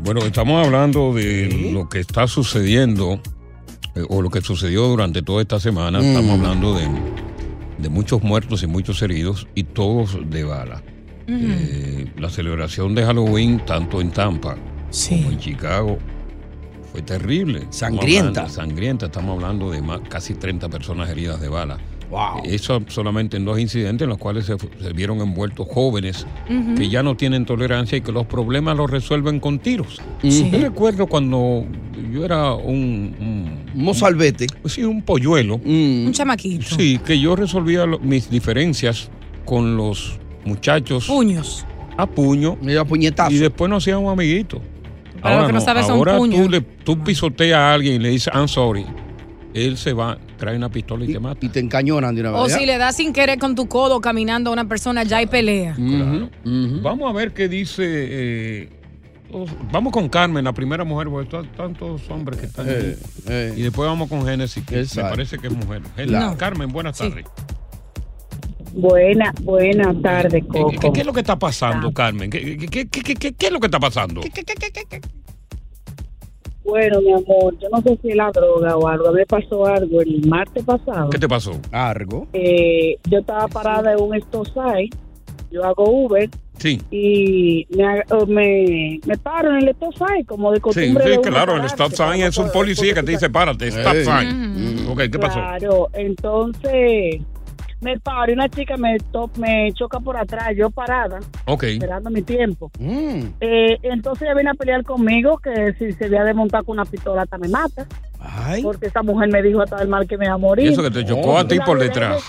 Bueno, 0.03 0.21
estamos 0.23 0.67
hablando 0.67 1.15
de 1.15 1.71
lo 1.73 1.89
que 1.89 2.01
está 2.01 2.27
sucediendo 2.27 3.21
eh, 3.95 4.03
o 4.09 4.21
lo 4.21 4.31
que 4.31 4.41
sucedió 4.41 4.89
durante 4.89 5.23
toda 5.23 5.43
esta 5.43 5.61
semana. 5.61 6.01
Mm. 6.01 6.05
Estamos 6.05 6.41
hablando 6.41 6.75
de, 6.75 6.89
de 7.79 7.89
muchos 7.89 8.23
muertos 8.23 8.63
y 8.63 8.67
muchos 8.67 9.01
heridos 9.03 9.47
y 9.55 9.65
todos 9.65 10.19
de 10.29 10.45
bala. 10.45 10.83
Eh, 11.29 12.13
la 12.19 12.29
celebración 12.29 12.95
de 12.95 13.05
Halloween, 13.05 13.65
tanto 13.65 14.01
en 14.01 14.11
Tampa 14.11 14.57
como 15.09 15.31
en 15.31 15.39
Chicago, 15.39 15.99
fue 16.93 17.03
terrible. 17.03 17.59
Estamos 17.59 17.77
Sangrienta. 18.01 18.41
hablando- 18.43 18.49
sangrienta. 18.55 19.07
Estamos 19.07 19.35
hablando 19.37 19.71
de 19.71 19.83
más, 19.83 20.01
casi 20.09 20.35
30 20.35 20.69
personas 20.69 21.09
heridas 21.11 21.41
de 21.41 21.49
bala. 21.49 21.79
Eso 22.45 22.83
solamente 22.89 23.39
en 23.39 23.47
dos 23.47 23.59
incidentes 23.59 24.05
en 24.05 24.11
los 24.11 24.19
cuales 24.19 24.45
se, 24.45 24.55
vieron 24.95 25.23
envueltos 25.23 25.67
jóvenes 25.67 26.27
que 26.77 26.91
ya 26.91 27.03
no 27.03 27.17
tienen 27.17 27.47
tolerancia 27.47 27.97
y 27.97 28.03
que 28.03 28.13
los 28.13 28.27
problemas 28.27 28.77
los 28.77 28.91
resuelven 28.91 29.41
con 29.41 29.59
tiros. 29.59 29.99
Sí. 30.21 30.51
Yo 30.53 30.59
recuerdo 30.59 31.07
cuando 31.07 31.65
yo 32.13 32.23
era 32.27 32.53
un... 32.53 33.17
Un 33.75 33.83
mozalbete. 33.83 34.47
Sí, 34.67 34.85
un 34.85 35.01
polluelo. 35.01 35.55
Un 35.65 36.11
chamaquito. 36.13 36.77
Sí, 36.77 36.99
que 36.99 37.19
yo 37.19 37.35
resolvía 37.35 37.87
lo- 37.87 37.99
mis 37.99 38.29
diferencias 38.29 39.09
con 39.47 39.79
los 39.79 40.19
muchachos. 40.45 41.07
Puños. 41.07 41.65
A 41.97 42.05
puño. 42.07 42.59
Y 42.61 42.77
a 42.77 42.85
puñetazo. 42.85 43.33
Y 43.33 43.39
después 43.39 43.71
nos 43.71 43.83
hacíamos 43.83 44.13
amiguitos. 44.13 44.61
Para 45.23 45.37
los 45.39 45.47
que 45.47 45.53
no 45.53 45.61
saben, 45.61 45.85
son 45.85 45.99
ahora 45.99 46.17
puños. 46.17 46.43
tú, 46.43 46.51
le, 46.51 46.61
tú 46.61 46.99
pisoteas 47.03 47.59
a 47.59 47.73
alguien 47.75 47.95
y 47.95 47.99
le 47.99 48.09
dices, 48.11 48.33
I'm 48.35 48.49
sorry. 48.49 48.85
Él 49.55 49.77
se 49.77 49.93
va, 49.93 50.17
trae 50.39 50.57
una 50.57 50.71
pistola 50.71 51.05
y, 51.05 51.13
te 51.13 51.21
mata. 51.21 51.45
Y 51.45 51.51
te 51.51 51.61
encañonan 51.61 52.15
de 52.15 52.23
una 52.23 52.33
O 52.33 52.49
si 52.49 52.65
le 52.65 52.79
das 52.79 52.97
sin 52.97 53.13
querer 53.13 53.39
con 53.39 53.55
tu 53.55 53.69
codo 53.69 54.01
caminando 54.01 54.49
a 54.51 54.53
una 54.55 54.67
persona, 54.67 55.03
ya 55.05 55.19
hay 55.19 55.27
pelea. 55.27 55.75
Claro. 55.75 56.31
Vamos 56.83 57.11
a 57.11 57.13
ver 57.13 57.33
qué 57.35 57.49
dice. 57.49 57.85
eh, 57.87 58.69
todos- 59.31 59.51
vamos 59.71 59.93
con 59.93 60.09
Carmen, 60.09 60.45
la 60.45 60.53
primera 60.55 60.85
mujer, 60.85 61.09
porque 61.09 61.29
to- 61.31 61.45
tantos 61.57 62.09
hombres 62.11 62.41
que 62.41 62.47
están 62.47 62.67
Eh, 62.69 62.97
ahí. 63.29 63.61
Y 63.61 63.63
después 63.63 63.87
vamos 63.89 64.09
con 64.09 64.25
Génesis, 64.27 64.65
que 64.65 64.85
me 64.97 65.03
parece 65.03 65.39
que 65.39 65.47
es 65.49 65.53
mujer. 65.55 65.83
Claro. 65.97 66.37
Carmen, 66.39 66.69
buenas 66.71 66.97
tardes. 66.99 67.25
Buena, 68.75 69.33
buenas 69.43 70.01
tardes, 70.03 70.43
¿Qué, 70.45 70.49
Coco. 70.49 70.71
qué- 70.81 70.93
qué 70.93 71.01
es 71.01 71.07
lo 71.07 71.13
que 71.13 71.21
está 71.21 71.39
pasando, 71.39 71.93
Carmen? 71.93 72.31
¿Qué, 72.31 72.57
qué- 72.57 72.87
qué- 72.87 72.89
qué- 73.03 73.15
qué- 73.15 73.33
qué 73.35 73.47
es 73.47 73.53
lo 73.53 73.61
que 73.61 73.67
está 73.67 73.79
pasando? 73.79 74.21
Bueno, 76.65 77.01
mi 77.01 77.13
amor, 77.13 77.59
yo 77.61 77.69
no 77.71 77.83
sé 77.83 77.99
si 78.01 78.11
es 78.11 78.17
la 78.17 78.31
droga 78.31 78.77
o 78.77 78.87
algo. 78.89 79.09
A 79.09 79.11
mí 79.13 79.19
me 79.19 79.27
pasó 79.27 79.67
algo 79.67 80.01
el 80.01 80.27
martes 80.29 80.65
pasado. 80.65 81.11
¿Qué 81.11 81.19
te 81.19 81.29
pasó? 81.29 81.61
Algo. 81.73 82.29
Eh, 82.33 82.97
yo 83.11 83.19
estaba 83.19 83.49
parada 83.49 83.93
en 83.93 84.01
un 84.01 84.15
stop 84.15 84.47
sign. 84.47 84.89
Yo 85.51 85.65
hago 85.65 85.85
Uber 85.91 86.31
Sí. 86.59 86.81
y 86.91 87.67
me, 87.77 88.03
me, 88.29 89.01
me 89.05 89.19
paro 89.19 89.51
en 89.51 89.57
el 89.65 89.69
stop 89.71 89.93
sign, 89.95 90.25
como 90.25 90.51
de 90.51 90.57
Sí, 90.59 90.61
costumbre. 90.63 91.05
sí, 91.05 91.11
de 91.11 91.19
uno 91.19 91.31
claro, 91.31 91.57
el 91.57 91.65
stop 91.65 91.93
sign 91.93 92.23
es 92.23 92.39
un 92.39 92.51
policía 92.53 92.95
que 92.95 93.03
te 93.03 93.11
dice, 93.13 93.29
párate, 93.29 93.69
stop 93.69 93.97
sign. 93.97 94.87
Ok, 94.89 95.01
¿qué 95.11 95.19
pasó? 95.19 95.41
Claro, 95.41 95.89
entonces 95.95 97.21
me 97.83 97.99
paro 98.01 98.31
y 98.31 98.35
una 98.35 98.49
chica 98.49 98.77
me, 98.77 98.99
to- 99.11 99.31
me 99.37 99.73
choca 99.75 100.01
por 100.01 100.17
atrás, 100.17 100.51
yo 100.57 100.71
parada, 100.71 101.19
esperando 101.75 102.11
mi 102.11 102.23
tiempo. 102.23 102.71
Mm. 102.79 103.23
Eh, 103.41 103.79
entonces 103.83 104.23
ella 104.23 104.35
viene 104.35 104.51
a 104.51 104.55
pelear 104.55 104.83
conmigo 104.85 105.39
que 105.39 105.75
si 105.79 105.93
se 105.93 106.07
había 106.07 106.25
desmontado 106.25 106.65
con 106.65 106.75
una 106.75 106.85
pistola 106.85 107.23
hasta 107.23 107.39
me 107.39 107.49
mata. 107.49 107.87
Porque 108.63 108.87
esa 108.87 109.03
mujer 109.03 109.29
me 109.31 109.43
dijo 109.43 109.61
hasta 109.63 109.83
el 109.83 109.89
mal 109.89 110.07
que 110.07 110.17
me 110.17 110.27
iba 110.27 110.35
a 110.35 110.39
morir. 110.39 110.67
Y 110.67 110.73
eso 110.73 110.83
que 110.83 110.91
te 110.93 111.05
chocó 111.05 111.37
a 111.39 111.47
ti 111.47 111.59
por 111.59 111.79
detrás. 111.79 112.23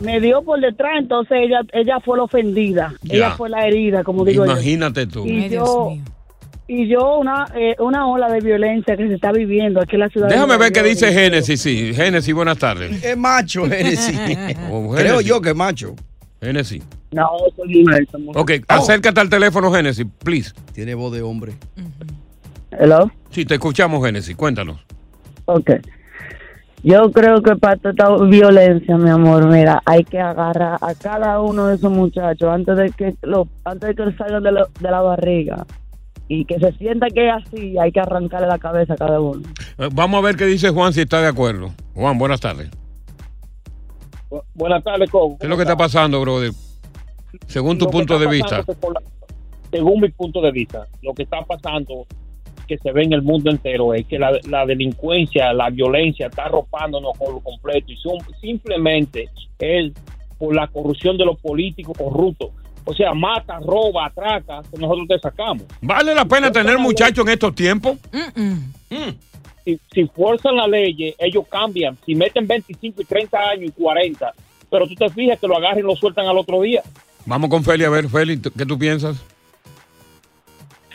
Me 0.00 0.20
dio 0.20 0.42
por 0.42 0.60
detrás, 0.60 0.92
entonces 0.98 1.38
ella 1.42 1.60
ella 1.72 2.00
fue 2.00 2.18
la 2.18 2.24
ofendida. 2.24 2.92
Ya. 3.02 3.14
Ella 3.14 3.30
fue 3.30 3.48
la 3.48 3.66
herida, 3.66 4.04
como 4.04 4.24
digo 4.24 4.44
yo. 4.44 4.52
Imagínate 4.52 5.06
tú. 5.06 5.24
Y 5.24 5.48
yo, 5.48 5.96
y 6.68 6.88
yo 6.88 7.18
una, 7.18 7.46
eh, 7.54 7.76
una 7.78 8.06
ola 8.08 8.28
de 8.28 8.40
violencia 8.40 8.96
que 8.96 9.06
se 9.08 9.14
está 9.14 9.30
viviendo 9.32 9.80
aquí 9.80 9.94
en 9.96 10.00
la 10.00 10.08
ciudad. 10.08 10.28
de 10.28 10.34
Déjame 10.34 10.56
ver 10.56 10.72
qué 10.72 10.82
dice 10.82 11.12
Génesis, 11.12 11.60
sí. 11.60 11.92
Génesis, 11.94 12.34
buenas 12.34 12.58
tardes. 12.58 13.02
Es 13.04 13.16
macho, 13.16 13.66
Génesis. 13.68 14.18
Oh, 14.70 14.92
Creo 14.94 15.20
yo 15.20 15.40
que 15.40 15.50
es 15.50 15.56
macho. 15.56 15.94
Génesis. 16.40 16.82
No, 17.12 17.28
soy 17.56 17.84
mujer. 17.84 18.06
Ok, 18.34 18.52
acércate 18.68 19.20
al 19.20 19.28
teléfono, 19.30 19.72
Génesis, 19.72 20.06
please. 20.22 20.52
Tiene 20.74 20.94
voz 20.94 21.12
de 21.12 21.22
hombre. 21.22 21.52
Hello. 22.72 23.10
Sí, 23.30 23.44
te 23.44 23.54
escuchamos, 23.54 24.04
Génesis. 24.04 24.36
Cuéntanos. 24.36 24.84
Ok. 25.46 25.70
Yo 26.82 27.10
creo 27.10 27.42
que 27.42 27.56
para 27.56 27.76
toda 27.76 27.90
esta 27.90 28.24
violencia, 28.26 28.96
mi 28.96 29.08
amor, 29.10 29.46
mira, 29.48 29.82
hay 29.86 30.04
que 30.04 30.20
agarrar 30.20 30.78
a 30.80 30.94
cada 30.94 31.40
uno 31.40 31.66
de 31.68 31.76
esos 31.76 31.90
muchachos 31.90 32.48
antes 32.48 32.76
de 32.76 32.90
que 32.90 33.14
lo, 33.22 33.48
antes 33.64 33.88
de 33.88 33.94
que 34.04 34.12
salgan 34.16 34.42
de, 34.42 34.52
la- 34.52 34.68
de 34.78 34.90
la 34.90 35.00
barriga 35.00 35.66
y 36.28 36.44
que 36.44 36.58
se 36.58 36.72
sienta 36.72 37.06
que 37.08 37.28
es 37.28 37.34
así, 37.34 37.78
hay 37.78 37.92
que 37.92 38.00
arrancarle 38.00 38.48
la 38.48 38.58
cabeza 38.58 38.94
a 38.94 38.96
cada 38.96 39.20
uno. 39.20 39.42
Eh, 39.78 39.88
Vamos 39.92 40.18
a 40.18 40.26
ver 40.26 40.36
qué 40.36 40.46
dice 40.46 40.70
Juan, 40.70 40.92
si 40.92 41.02
está 41.02 41.20
de 41.20 41.28
acuerdo. 41.28 41.70
Juan, 41.94 42.18
buenas 42.18 42.40
tardes. 42.40 42.68
Buenas 44.54 44.82
tardes, 44.82 45.08
Coco. 45.10 45.38
¿Qué 45.38 45.46
es 45.46 45.50
lo 45.50 45.56
que 45.56 45.62
está 45.62 45.76
pasando, 45.76 46.20
brother? 46.20 46.50
Según 47.46 47.78
tu 47.78 47.84
Lo 47.86 47.90
punto 47.90 48.18
de 48.18 48.26
vista. 48.28 48.58
la- 48.58 49.02
según 49.70 50.00
mi 50.00 50.08
punto 50.10 50.40
de 50.40 50.50
vista, 50.52 50.86
lo 51.02 51.12
que 51.14 51.24
está 51.24 51.42
pasando 51.42 52.06
que 52.66 52.78
se 52.78 52.90
ve 52.92 53.04
en 53.04 53.12
el 53.12 53.22
mundo 53.22 53.50
entero 53.50 53.94
es 53.94 54.04
que 54.06 54.18
la, 54.18 54.32
la 54.48 54.66
delincuencia, 54.66 55.52
la 55.52 55.70
violencia 55.70 56.26
está 56.26 56.46
arropándonos 56.46 57.16
por 57.16 57.34
lo 57.34 57.40
completo 57.40 57.92
y 57.92 57.96
son, 57.96 58.18
simplemente 58.40 59.28
es 59.60 59.92
por 60.38 60.54
la 60.54 60.66
corrupción 60.66 61.16
de 61.16 61.24
los 61.24 61.38
políticos 61.40 61.96
corruptos. 61.96 62.50
O 62.88 62.94
sea, 62.94 63.12
mata, 63.12 63.58
roba, 63.58 64.06
atraca, 64.06 64.62
que 64.70 64.78
nosotros 64.78 65.08
te 65.08 65.18
sacamos. 65.18 65.64
¿Vale 65.80 66.14
la 66.14 66.24
pena 66.24 66.52
tener 66.52 66.78
muchachos 66.78 67.26
en 67.26 67.32
estos 67.32 67.52
tiempos? 67.52 67.98
Si, 69.64 69.80
si 69.92 70.06
fuerzan 70.06 70.54
la 70.54 70.68
ley, 70.68 71.14
ellos 71.18 71.44
cambian. 71.50 71.98
Si 72.06 72.14
meten 72.14 72.46
25 72.46 73.02
y 73.02 73.04
30 73.04 73.38
años 73.38 73.70
y 73.76 73.82
40, 73.82 74.32
pero 74.70 74.86
tú 74.86 74.94
te 74.94 75.10
fijas 75.10 75.40
que 75.40 75.48
lo 75.48 75.56
agarran 75.56 75.80
y 75.80 75.82
lo 75.82 75.96
sueltan 75.96 76.26
al 76.26 76.38
otro 76.38 76.62
día. 76.62 76.82
Vamos 77.24 77.50
con 77.50 77.64
Feli, 77.64 77.82
a 77.82 77.90
ver, 77.90 78.08
Feli, 78.08 78.40
¿qué 78.40 78.64
tú 78.64 78.78
piensas? 78.78 79.16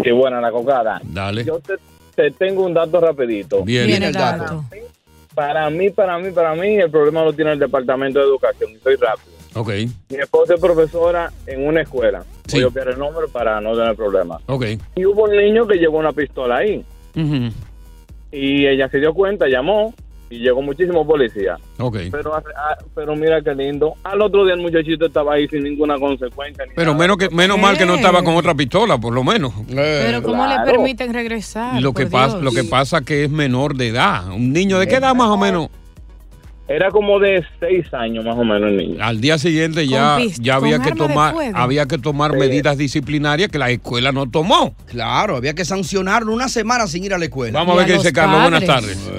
Sí, 0.02 0.12
buena 0.12 0.40
la 0.40 0.50
cocada. 0.50 1.02
Dale. 1.04 1.44
Yo 1.44 1.60
te, 1.60 1.74
te 2.16 2.32
tengo 2.32 2.66
un 2.66 2.74
dato 2.74 3.02
rapidito. 3.02 3.64
Bien. 3.64 3.86
Viene 3.86 4.08
el 4.08 4.14
dato. 4.14 4.64
Para 5.36 5.70
mí, 5.70 5.90
para 5.90 6.18
mí, 6.20 6.32
para 6.32 6.56
mí, 6.56 6.76
el 6.76 6.90
problema 6.90 7.26
lo 7.26 7.34
tiene 7.34 7.52
el 7.52 7.60
Departamento 7.60 8.20
de 8.20 8.26
Educación. 8.26 8.72
Y 8.72 8.78
soy 8.78 8.96
rápido. 8.96 9.41
Ok, 9.54 9.70
Mi 10.10 10.18
esposa 10.18 10.54
es 10.56 10.60
profesora 10.62 11.32
en 11.46 11.68
una 11.68 11.82
escuela. 11.82 12.24
Sí. 12.48 12.58
Voy 12.58 12.64
a 12.64 12.68
obviar 12.68 12.88
el 12.90 13.00
nombre 13.00 13.26
para 13.32 13.60
no 13.62 13.76
tener 13.76 13.96
problemas. 13.96 14.42
ok. 14.48 14.66
Y 14.96 15.06
hubo 15.06 15.24
un 15.24 15.36
niño 15.36 15.68
que 15.68 15.76
llevó 15.78 15.98
una 16.00 16.12
pistola 16.14 16.58
ahí. 16.58 16.84
Ujú, 17.16 17.52
Y 18.32 18.66
ella 18.66 18.88
se 18.90 19.00
dio 19.00 19.14
cuenta, 19.14 19.48
llamó 19.50 19.94
y 20.30 20.38
llegó 20.40 20.62
muchísimo 20.62 21.06
policía. 21.06 21.58
Ok. 21.78 21.98
Pero, 22.10 22.34
hace- 22.34 22.48
ah, 22.56 22.78
pero 22.96 23.14
mira 23.18 23.42
qué 23.42 23.54
lindo. 23.54 23.96
Al 24.04 24.22
otro 24.22 24.46
día 24.46 24.54
el 24.54 24.62
muchachito 24.62 25.08
estaba 25.08 25.34
ahí 25.34 25.46
sin 25.50 25.64
ninguna 25.64 26.00
consecuencia. 26.00 26.64
ni 26.66 26.72
Pero 26.74 26.92
nada. 26.94 27.00
menos 27.04 27.18
que 27.18 27.30
menos 27.30 27.60
mal 27.60 27.78
que 27.78 27.86
no 27.86 27.96
estaba 27.96 28.24
con 28.24 28.36
otra 28.38 28.56
pistola, 28.56 28.98
por 28.98 29.14
lo 29.14 29.26
menos. 29.26 29.52
Pero 29.68 30.24
¿cómo 30.24 30.48
le 30.48 30.56
permiten 30.64 31.14
regresar? 31.14 31.82
Lo 31.82 31.94
que 31.94 32.06
pasa, 32.06 32.38
lo 32.38 32.52
que 32.52 32.64
pasa 32.64 33.02
que 33.02 33.26
es 33.26 33.30
menor 33.30 33.76
de 33.76 33.90
edad. 33.90 34.30
Un 34.30 34.54
niño 34.54 34.80
de 34.80 34.88
qué 34.88 34.96
edad 34.96 35.14
más 35.14 35.28
o 35.28 35.36
menos. 35.38 35.68
Era 36.74 36.90
como 36.90 37.20
de 37.20 37.44
seis 37.60 37.94
años 37.94 38.24
más 38.24 38.36
o 38.38 38.44
menos 38.44 38.70
el 38.70 38.78
niño. 38.78 39.04
Al 39.04 39.20
día 39.20 39.38
siguiente 39.38 39.88
ya, 39.88 40.18
ya 40.40 40.56
había 40.56 40.80
que 40.80 40.92
tomar, 40.94 41.36
había 41.54 41.86
que 41.86 41.98
tomar 41.98 42.32
Sí. 42.32 42.38
medidas 42.38 42.78
disciplinarias 42.78 43.50
que 43.50 43.58
la 43.58 43.70
escuela 43.70 44.12
no 44.12 44.30
tomó. 44.30 44.74
Claro, 44.86 45.36
había 45.36 45.54
que 45.54 45.66
sancionarlo 45.66 46.34
una 46.34 46.48
semana 46.48 46.88
sin 46.88 47.04
ir 47.04 47.14
a 47.14 47.18
la 47.18 47.26
escuela. 47.26 47.60
Vamos 47.60 47.76
a 47.76 47.78
ver 47.80 47.88
qué 47.88 47.94
dice 47.94 48.14
Carlos. 48.14 48.42
Buenas 48.42 48.66
tardes. 48.66 49.12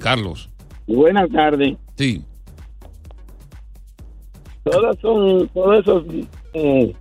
Carlos. 0.00 0.48
Buenas 0.86 1.28
tardes. 1.30 1.76
Sí. 1.96 2.24
Todos 4.64 4.96
son, 5.00 5.48
todos 5.48 5.80
esos 5.80 6.04
eh, 6.54 6.92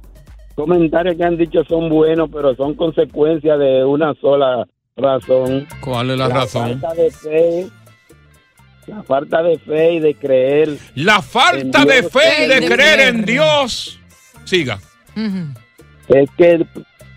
comentarios 0.55 1.15
que 1.15 1.23
han 1.23 1.37
dicho 1.37 1.63
son 1.65 1.89
buenos, 1.89 2.29
pero 2.31 2.55
son 2.55 2.73
consecuencia 2.75 3.57
de 3.57 3.83
una 3.85 4.13
sola 4.15 4.65
razón. 4.95 5.67
¿Cuál 5.81 6.11
es 6.11 6.17
la 6.17 6.29
razón? 6.29 6.79
falta 6.81 6.93
de 7.01 7.11
fe 7.11 7.67
La 8.87 9.03
falta 9.03 9.43
de 9.43 9.59
fe 9.59 9.93
y 9.93 9.99
de 9.99 10.15
creer. 10.15 10.77
La 10.95 11.21
falta 11.21 11.83
de 11.83 12.03
fe 12.03 12.45
y 12.45 12.47
de 12.47 12.65
creer 12.65 13.01
en 13.01 13.25
Dios. 13.25 13.99
Siga. 14.45 14.79
Es 16.07 16.29
que 16.37 16.65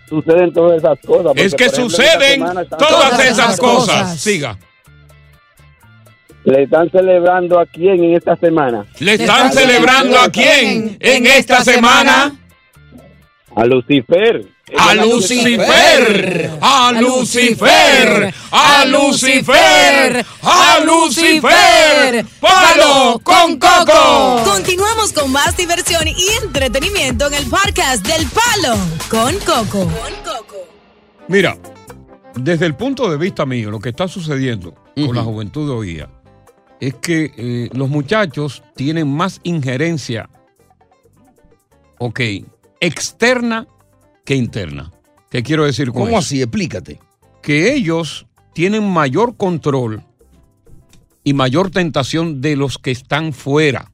suceden 0.09 0.51
todas 0.51 0.79
esas 0.79 0.99
cosas. 0.99 1.31
Es 1.37 1.55
que 1.55 1.65
ejemplo, 1.65 1.89
suceden 1.89 2.43
todas 2.77 3.25
esas 3.25 3.57
cosas. 3.57 4.19
Siga. 4.19 4.57
Le 6.43 6.63
están 6.63 6.89
celebrando 6.91 7.59
a 7.59 7.65
quién 7.65 8.03
en 8.03 8.15
esta 8.15 8.35
semana. 8.35 8.85
¿Le 8.99 9.13
están 9.13 9.53
celebrando 9.53 10.19
a 10.19 10.29
quién 10.29 10.97
en 10.99 11.25
esta 11.27 11.63
semana? 11.63 12.35
A 13.55 13.65
Lucifer. 13.65 14.45
A 14.77 14.95
Lucifer, 14.95 16.49
a 16.61 16.91
Lucifer, 16.93 18.33
a 18.51 18.85
Lucifer, 18.85 20.25
a 20.41 20.79
Lucifer, 20.85 22.25
palo 22.39 23.19
con 23.23 23.59
coco. 23.59 24.43
Continuamos 24.45 25.11
con 25.13 25.31
más 25.31 25.57
diversión 25.57 26.07
y 26.07 26.27
entretenimiento 26.43 27.27
en 27.27 27.33
el 27.33 27.45
podcast 27.47 28.05
del 28.05 28.25
Palo 28.27 28.77
con 29.09 29.35
Coco. 29.39 29.91
Mira, 31.27 31.57
desde 32.35 32.65
el 32.65 32.75
punto 32.75 33.09
de 33.09 33.17
vista 33.17 33.45
mío, 33.45 33.71
lo 33.71 33.79
que 33.79 33.89
está 33.89 34.07
sucediendo 34.07 34.73
con 34.95 35.15
la 35.15 35.23
juventud 35.23 35.67
de 35.67 35.73
hoy 35.73 35.93
día 35.93 36.09
es 36.79 36.95
que 36.95 37.31
eh, 37.37 37.69
los 37.73 37.89
muchachos 37.89 38.63
tienen 38.75 39.07
más 39.07 39.39
injerencia, 39.43 40.29
ok, 41.99 42.19
externa 42.79 43.67
que 44.25 44.35
interna. 44.35 44.91
¿Qué 45.29 45.43
quiero 45.43 45.65
decir 45.65 45.87
con 45.91 46.03
¿Cómo 46.03 46.09
eso? 46.09 46.17
así? 46.17 46.41
Explícate. 46.41 46.99
Que 47.41 47.73
ellos 47.73 48.27
tienen 48.53 48.87
mayor 48.89 49.37
control 49.37 50.03
y 51.23 51.33
mayor 51.33 51.71
tentación 51.71 52.41
de 52.41 52.55
los 52.55 52.77
que 52.77 52.91
están 52.91 53.33
fuera. 53.33 53.91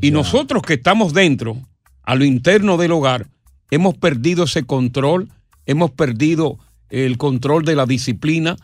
Y 0.00 0.10
nosotros 0.10 0.62
que 0.62 0.74
estamos 0.74 1.12
dentro, 1.12 1.56
a 2.02 2.14
lo 2.14 2.24
interno 2.24 2.76
del 2.76 2.92
hogar, 2.92 3.28
hemos 3.70 3.96
perdido 3.96 4.44
ese 4.44 4.64
control, 4.64 5.28
hemos 5.64 5.90
perdido 5.92 6.58
el 6.88 7.18
control 7.18 7.64
de 7.64 7.76
la 7.76 7.86
disciplina, 7.86 8.56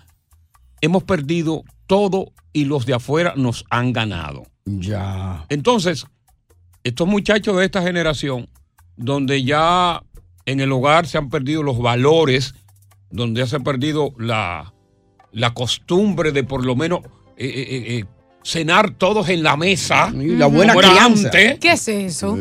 hemos 0.80 1.04
perdido 1.04 1.64
todo 1.86 2.32
y 2.52 2.64
los 2.64 2.86
de 2.86 2.94
afuera 2.94 3.34
nos 3.36 3.64
han 3.70 3.92
ganado. 3.92 4.44
Ya. 4.64 5.44
Entonces, 5.48 6.06
estos 6.84 7.06
muchachos 7.06 7.56
de 7.56 7.64
esta 7.64 7.82
generación, 7.82 8.48
donde 8.96 9.44
ya 9.44 10.02
en 10.46 10.60
el 10.60 10.72
hogar 10.72 11.06
se 11.06 11.18
han 11.18 11.28
perdido 11.30 11.62
los 11.62 11.78
valores, 11.78 12.54
donde 13.10 13.46
se 13.46 13.56
ha 13.56 13.60
perdido 13.60 14.12
la, 14.18 14.72
la 15.32 15.54
costumbre 15.54 16.32
de 16.32 16.44
por 16.44 16.64
lo 16.64 16.74
menos 16.76 17.00
eh, 17.36 17.46
eh, 17.46 17.84
eh, 17.98 18.04
cenar 18.44 18.90
todos 18.94 19.28
en 19.28 19.42
la 19.42 19.56
mesa. 19.56 20.10
la 20.12 20.46
buena 20.46 20.74
crianza. 20.74 21.28
antes. 21.28 21.58
¿Qué 21.60 21.72
es 21.72 21.88
eso? 21.88 22.36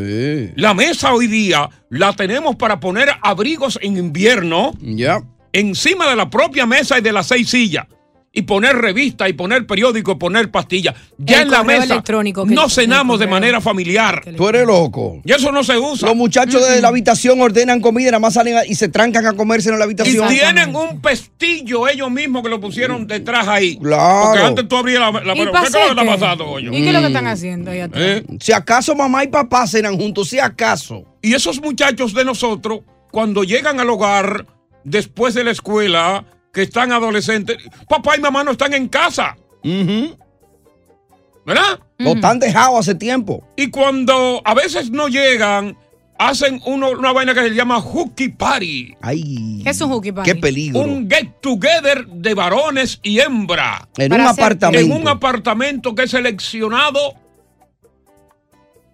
La 0.55 0.73
mesa 0.73 1.13
hoy 1.13 1.27
día 1.27 1.69
la 1.89 2.13
tenemos 2.13 2.55
para 2.55 2.79
poner 2.79 3.09
abrigos 3.21 3.77
en 3.81 3.97
invierno 3.97 4.71
Ya. 4.81 5.21
encima 5.53 6.09
de 6.09 6.15
la 6.15 6.29
propia 6.29 6.65
mesa 6.65 6.97
y 6.97 7.01
de 7.01 7.11
las 7.11 7.27
seis 7.27 7.49
sillas. 7.49 7.85
Y 8.33 8.43
poner 8.43 8.77
revista 8.77 9.27
y 9.27 9.33
poner 9.33 9.67
periódico 9.67 10.13
y 10.13 10.15
poner 10.15 10.49
pastillas. 10.49 10.95
Ya 11.17 11.37
El 11.41 11.47
en 11.47 11.51
la 11.51 11.63
mesa 11.65 12.01
no 12.45 12.69
cenamos 12.69 13.19
de 13.19 13.27
manera 13.27 13.59
familiar. 13.59 14.23
Tú 14.37 14.47
eres 14.47 14.65
loco. 14.65 15.21
Y 15.25 15.33
eso 15.33 15.51
no 15.51 15.65
se 15.65 15.77
usa. 15.77 16.07
Los 16.07 16.15
muchachos 16.15 16.65
de 16.65 16.81
la 16.81 16.87
habitación 16.87 17.41
ordenan 17.41 17.81
comida 17.81 18.03
y 18.07 18.11
nada 18.11 18.19
más 18.19 18.35
salen 18.35 18.55
a- 18.55 18.65
y 18.65 18.75
se 18.75 18.87
trancan 18.87 19.25
a 19.25 19.33
comerse 19.33 19.67
en 19.67 19.77
la 19.79 19.83
Y 19.83 19.87
habitación. 19.87 20.29
tienen 20.29 20.73
un 20.73 21.01
pestillo 21.01 21.89
ellos 21.89 22.09
mismos 22.09 22.41
que 22.43 22.47
lo 22.47 22.61
pusieron 22.61 23.05
detrás 23.05 23.49
ahí. 23.49 23.75
Claro. 23.77 24.29
Porque 24.31 24.43
antes 24.45 24.67
tú 24.69 24.77
abrías 24.77 25.01
la, 25.01 25.11
la 25.11 25.33
¿Y 25.33 25.35
¿Qué 25.35 25.41
es 25.41 25.45
lo 25.47 25.51
que 25.51 25.67
está 25.89 26.05
pasando, 26.05 26.45
coño? 26.45 26.71
¿Y 26.71 26.81
qué 26.83 26.87
es 26.87 26.93
lo 26.93 26.99
que 27.01 27.07
están 27.07 27.27
haciendo 27.27 27.71
ahí 27.71 27.79
atrás? 27.81 28.01
¿Eh? 28.01 28.23
Si 28.39 28.53
acaso 28.53 28.95
mamá 28.95 29.25
y 29.25 29.27
papá 29.27 29.67
cenan 29.67 29.97
juntos, 29.97 30.29
si 30.29 30.39
acaso. 30.39 31.03
Y 31.21 31.33
esos 31.33 31.61
muchachos 31.61 32.13
de 32.13 32.23
nosotros, 32.23 32.79
cuando 33.11 33.43
llegan 33.43 33.81
al 33.81 33.89
hogar 33.89 34.45
después 34.85 35.33
de 35.33 35.43
la 35.43 35.51
escuela, 35.51 36.23
que 36.53 36.63
están 36.63 36.91
adolescentes, 36.91 37.57
papá 37.87 38.17
y 38.17 38.21
mamá 38.21 38.43
no 38.43 38.51
están 38.51 38.73
en 38.73 38.87
casa. 38.89 39.37
¿Verdad? 41.45 41.79
Lo 41.97 42.11
están 42.11 42.39
dejado 42.39 42.77
hace 42.77 42.95
tiempo. 42.95 43.43
Y 43.55 43.69
cuando 43.71 44.41
a 44.45 44.53
veces 44.53 44.91
no 44.91 45.07
llegan, 45.07 45.77
hacen 46.19 46.61
uno- 46.65 46.91
una 46.91 47.11
vaina 47.13 47.33
que 47.33 47.41
se 47.41 47.49
llama 47.55 47.79
hooky 47.81 48.29
party. 48.29 48.95
Ay. 49.01 49.61
¿Qué 49.63 49.69
es 49.71 49.81
un 49.81 49.89
hookie 49.91 50.11
party? 50.11 50.29
Qué 50.31 50.35
peligro. 50.39 50.81
Un 50.81 51.09
get 51.09 51.29
together 51.41 52.05
de 52.07 52.33
varones 52.35 52.99
y 53.01 53.19
hembra. 53.19 53.87
En 53.97 54.09
Para 54.09 54.23
un 54.23 54.29
hacer- 54.29 54.43
apartamento. 54.43 54.93
En 54.95 55.01
un 55.01 55.07
apartamento 55.07 55.95
que 55.95 56.03
es 56.03 56.11
seleccionado 56.11 56.99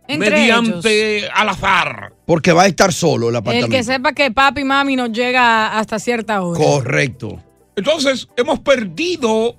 Entre 0.07 0.29
mediante 0.29 1.27
al 1.33 1.49
azar. 1.49 2.13
Porque 2.25 2.53
va 2.53 2.63
a 2.63 2.67
estar 2.67 2.93
solo 2.93 3.27
el 3.27 3.33
El 3.33 3.37
apartamento. 3.37 3.75
que 3.75 3.83
sepa 3.83 4.13
que 4.13 4.31
papi 4.31 4.61
y 4.61 4.63
mami 4.63 4.95
nos 4.95 5.11
llega 5.11 5.77
hasta 5.77 5.99
cierta 5.99 6.41
hora. 6.41 6.57
Correcto. 6.57 7.43
Entonces, 7.77 8.27
hemos 8.35 8.59
perdido 8.59 9.55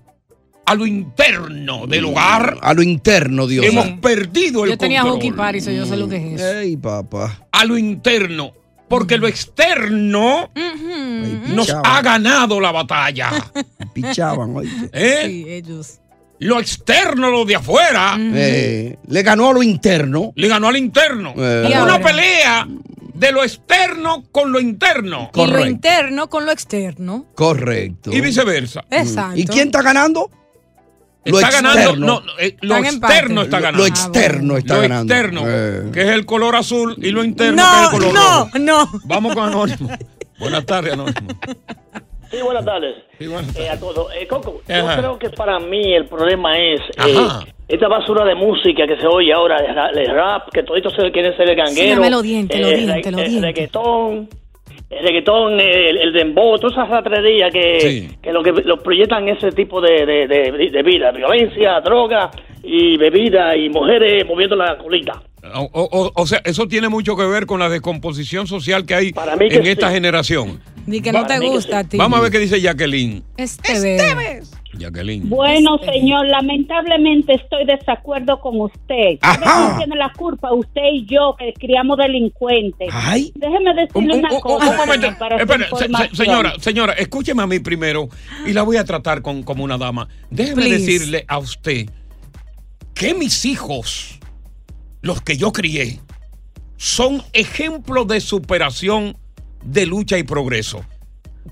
a 0.67 0.75
lo 0.75 0.85
interno 0.87 1.87
del 1.87 2.05
hogar. 2.05 2.59
A 2.61 2.75
lo 2.75 2.83
interno, 2.83 3.47
Dios. 3.47 3.65
Hemos 3.65 3.89
perdido 4.03 4.65
el 4.65 4.73
Yo 4.73 4.77
tenía 4.79 5.01
control. 5.01 5.21
hooky 5.23 5.33
party, 5.33 5.61
so 5.63 5.71
yo 5.71 5.87
sé 5.87 5.97
lo 5.97 6.09
que 6.09 6.17
es 6.35 6.41
eso. 6.41 6.59
Ey, 6.59 6.77
papá. 6.77 7.47
A 7.51 7.65
lo 7.65 7.79
interno. 7.79 8.53
Porque 8.89 9.19
lo 9.19 9.29
externo 9.29 10.51
nos 11.49 11.71
ha 11.71 12.01
ganado 12.03 12.59
la 12.61 12.73
batalla. 12.73 13.31
Pichaban, 13.95 14.57
oíste. 14.57 14.91
¿Eh? 14.93 15.27
Sí, 15.27 15.45
ellos. 15.49 16.01
Lo 16.41 16.59
externo, 16.61 17.31
lo 17.31 17.45
de 17.45 17.57
afuera, 17.57 18.17
Eh, 18.19 18.97
le 19.09 19.23
ganó 19.23 19.49
a 19.51 19.53
lo 19.53 19.63
interno. 19.63 20.33
le 20.37 20.49
ganó 20.49 20.69
al 20.69 20.77
interno. 20.77 21.35
Eh. 21.37 21.69
Una 21.83 21.99
pelea 22.01 22.67
de 23.19 23.33
lo 23.33 23.43
externo 23.43 24.25
con 24.31 24.53
lo 24.53 24.61
interno. 24.61 25.31
Y 25.35 25.47
lo 25.47 25.65
interno 25.67 26.29
con 26.29 26.47
lo 26.47 26.53
externo. 26.53 27.27
Correcto. 27.35 28.13
Y 28.13 28.21
viceversa. 28.21 28.85
Exacto. 28.91 29.39
¿Y 29.39 29.47
quién 29.47 29.67
está 29.69 29.83
ganando? 29.83 30.31
Lo 31.25 31.39
Está 31.41 31.51
ganando, 31.51 31.79
externo. 31.81 32.07
no, 32.07 32.21
no, 32.21 32.33
eh, 32.39 32.57
lo 32.63 32.77
externo 32.79 33.43
está 33.43 33.57
Lo- 33.59 33.63
ganando. 33.63 33.79
Lo 33.79 33.87
externo 33.87 34.57
está 34.57 34.75
lo 34.77 34.81
ganando. 34.83 35.13
externo, 35.15 35.43
Eh. 35.47 35.91
que 35.93 36.01
es 36.03 36.09
el 36.09 36.25
color 36.25 36.57
azul, 36.57 36.95
y 36.97 37.11
lo 37.11 37.23
interno, 37.23 37.63
No, 37.63 37.71
que 37.71 37.77
es 37.77 37.83
el 37.85 37.99
color 37.99 38.15
no, 38.15 38.45
rojo. 38.45 38.59
no. 38.61 38.91
Vamos 39.05 39.35
con 39.35 39.49
Anónimo. 39.49 39.91
Buenas 40.39 40.65
tardes, 40.65 40.93
Anónimo. 40.95 41.29
Sí, 42.31 42.37
buenas 42.43 42.65
tardes. 42.65 42.95
Sí, 43.19 43.27
buenas 43.27 43.57
Eh, 43.57 43.69
a 43.71 43.79
todos. 43.79 44.13
Eh, 44.15 44.27
Coco, 44.27 44.61
Ajá. 44.69 44.95
yo 44.97 45.01
creo 45.01 45.19
que 45.19 45.31
para 45.31 45.59
mí 45.59 45.95
el 45.95 46.05
problema 46.07 46.59
es 46.59 46.81
eh, 47.07 47.27
esta 47.69 47.89
basura 47.89 48.25
de 48.25 48.35
música 48.35 48.87
que 48.87 48.97
se 48.99 49.07
oye 49.07 49.33
ahora, 49.33 49.57
de 49.95 50.05
rap, 50.05 50.49
que 50.53 50.63
toditos 50.63 50.93
se 50.95 51.11
quieren 51.11 51.37
ser 51.37 51.49
el 51.51 51.57
ganguero. 51.57 51.83
Sí, 51.83 51.89
dame 51.91 52.11
los 52.11 52.25
eh, 52.25 53.43
reggaetón, 53.43 54.29
el 54.91 55.03
reggaetón, 55.07 55.61
el, 55.61 55.97
el 55.99 56.13
dembow, 56.13 56.59
todas 56.59 56.77
esas 56.77 56.89
ratrerías 56.91 57.51
que, 57.53 57.81
Sí. 57.81 58.09
que 58.23 58.33
lo 58.33 58.43
que 58.43 58.53
lo 58.53 58.79
proyectan 58.83 59.29
ese 59.29 59.51
tipo 59.53 59.81
de, 59.81 60.05
de, 60.07 60.27
de- 60.27 60.71
de 60.71 60.83
vida, 60.83 61.11
violencia, 61.13 61.81
droga 61.81 62.31
y 62.63 62.97
bebida 62.99 63.57
y 63.57 63.69
mujeres 63.71 64.27
moviendo 64.27 64.57
la 64.57 64.77
colita. 64.77 65.23
O, 65.55 65.69
o- 65.73 66.13
o 66.15 66.27
sea, 66.27 66.41
eso 66.45 66.67
tiene 66.67 66.89
mucho 66.91 67.17
que 67.17 67.25
ver 67.25 67.47
con 67.47 67.61
la 67.61 67.69
descomposición 67.71 68.47
social 68.47 68.85
que 68.85 68.95
hay 68.95 69.13
mí 69.39 69.49
que 69.49 69.57
en 69.57 69.65
sí. 69.65 69.71
esta 69.71 69.91
generación. 69.91 70.61
Di 70.89 71.01
que 71.01 71.13
no 71.13 71.27
te 71.27 71.39
gusta 71.39 71.81
a 71.81 71.85
ti. 71.85 71.97
Vamos 71.97 72.19
a 72.19 72.23
ver 72.23 72.33
qué 72.33 72.39
dice 72.39 72.61
Jacqueline. 72.61 73.23
Este 73.37 73.73
vez. 74.15 74.51
Jacqueline. 74.79 75.29
Bueno, 75.29 75.79
señor, 75.79 76.27
lamentablemente 76.27 77.35
estoy 77.35 77.65
de 77.65 77.77
desacuerdo 77.77 78.41
con 78.41 78.61
usted. 78.61 79.19
Ajá. 79.23 79.43
¿Sabe 79.43 79.67
quién 79.67 79.79
tiene 79.79 79.97
la 79.97 80.13
culpa? 80.13 80.53
Usted 80.53 80.83
y 80.93 81.07
yo, 81.07 81.35
que 81.39 81.53
criamos 81.55 81.97
delincuentes. 81.99 82.89
Ay. 82.93 83.33
Déjeme 83.35 83.75
decirle 83.75 84.13
Un, 84.15 84.19
una 84.21 84.33
un- 84.33 84.41
cosa. 84.41 84.71
un 84.71 84.77
momento. 84.77 85.09
para 85.19 85.37
se- 85.37 85.43
información. 85.43 86.15
señora, 86.17 86.53
señora, 86.61 86.93
escúcheme 86.95 87.43
a 87.43 87.47
mí 87.47 87.59
primero 87.61 88.09
y 88.47 88.53
la 88.53 88.63
voy 88.63 88.77
a 88.77 88.85
tratar 88.85 89.23
con, 89.23 89.43
como 89.43 89.65
una 89.65 89.79
dama. 89.79 90.09
Déjeme 90.31 90.63
Please. 90.63 90.79
decirle 90.79 91.25
a 91.29 91.39
usted 91.39 91.87
que 92.95 93.15
mis 93.15 93.45
hijos, 93.45 94.19
los 95.03 95.23
que 95.23 95.37
yo 95.37 95.53
crié, 95.53 96.01
son 96.77 97.23
ejemplos 97.33 98.07
de 98.07 98.21
superación, 98.21 99.17
de 99.63 99.87
lucha 99.87 100.19
y 100.19 100.23
progreso. 100.23 100.85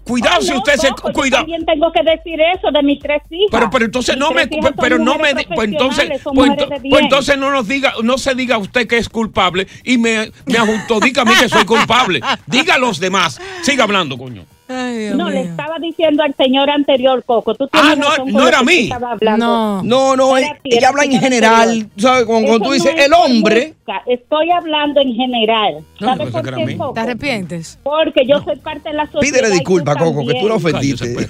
Cuidado 0.05 0.37
Oh, 0.39 0.43
si 0.43 0.51
no, 0.51 0.59
usted 0.59 0.77
se 0.77 0.89
Coco, 0.91 1.09
yo 1.09 1.13
cuida. 1.15 1.39
también 1.39 1.65
tengo 1.65 1.91
que 1.91 2.03
decir 2.03 2.39
eso 2.55 2.71
de 2.71 2.83
mis 2.83 3.01
tres 3.01 3.23
hijas. 3.31 3.49
Pero, 3.51 3.71
pero 3.71 3.85
entonces 3.87 4.15
Mis 4.17 4.21
no 4.21 4.31
me, 4.31 4.47
pero 4.79 4.99
no 4.99 5.19
me, 5.19 5.35
pues 5.47 5.69
entonces, 5.69 6.21
pues, 6.23 6.51
pues 6.91 7.03
entonces 7.03 7.39
no 7.39 7.51
nos 7.51 7.67
diga, 7.67 7.95
no 8.05 8.19
se 8.19 8.35
diga 8.35 8.59
usted 8.59 8.87
que 8.87 8.99
es 8.99 9.09
culpable 9.09 9.67
y 9.85 9.99
me, 9.99 10.31
me 10.45 10.59
adjudica 10.59 11.23
a 11.23 11.25
mí 11.25 11.33
que 11.41 11.49
soy 11.49 11.65
culpable. 11.65 12.21
Diga 12.47 12.75
a 12.75 12.79
los 12.79 13.01
demás. 13.01 13.41
Siga 13.63 13.85
hablando, 13.85 14.17
coño. 14.19 14.45
no, 14.69 15.31
le 15.31 15.41
estaba 15.43 15.77
diciendo 15.81 16.23
al 16.23 16.35
señor 16.37 16.71
anterior, 16.71 17.25
Coco. 17.25 17.55
Tú 17.55 17.67
tienes 17.67 17.93
Ah, 17.93 17.97
no, 17.97 18.25
no 18.27 18.47
era 18.47 18.59
que 18.61 18.65
mí. 18.67 18.91
No, 19.39 19.83
no, 19.83 20.37
Era 20.37 20.47
ella, 20.49 20.59
ti, 20.63 20.69
era 20.71 20.79
ella 20.79 20.89
habla 20.91 21.05
en 21.05 21.21
general. 21.21 21.69
anterior. 21.71 21.91
¿Sabes? 21.97 22.25
Cuando, 22.27 22.49
cuando 22.49 22.67
tú 22.67 22.73
dices 22.73 22.93
no 22.95 23.01
es 23.01 23.07
el 23.07 23.13
hombre. 23.15 23.75
Estoy 24.07 24.51
hablando 24.51 25.01
en 25.01 25.15
general. 25.15 25.85
No, 26.01 26.09
¿Sabes 26.17 26.31
por 26.31 26.43
qué. 26.55 26.77
Coco? 26.77 26.93
¿Te 26.95 27.01
arrepientes? 27.01 27.79
Porque 27.83 28.27
yo 28.27 28.41
soy 28.43 28.57
parte 28.57 28.89
de 28.91 28.95
la 28.97 29.07
sociedad. 29.07 29.21
Pídele 29.21 29.49
y 29.49 29.51
tú 29.51 29.57
disculpa, 29.59 29.95
Coco, 29.97 30.27
que 30.27 30.35
tú 30.41 30.49
la 30.49 30.59
también. 30.59 30.95
ofendiste. 30.95 31.29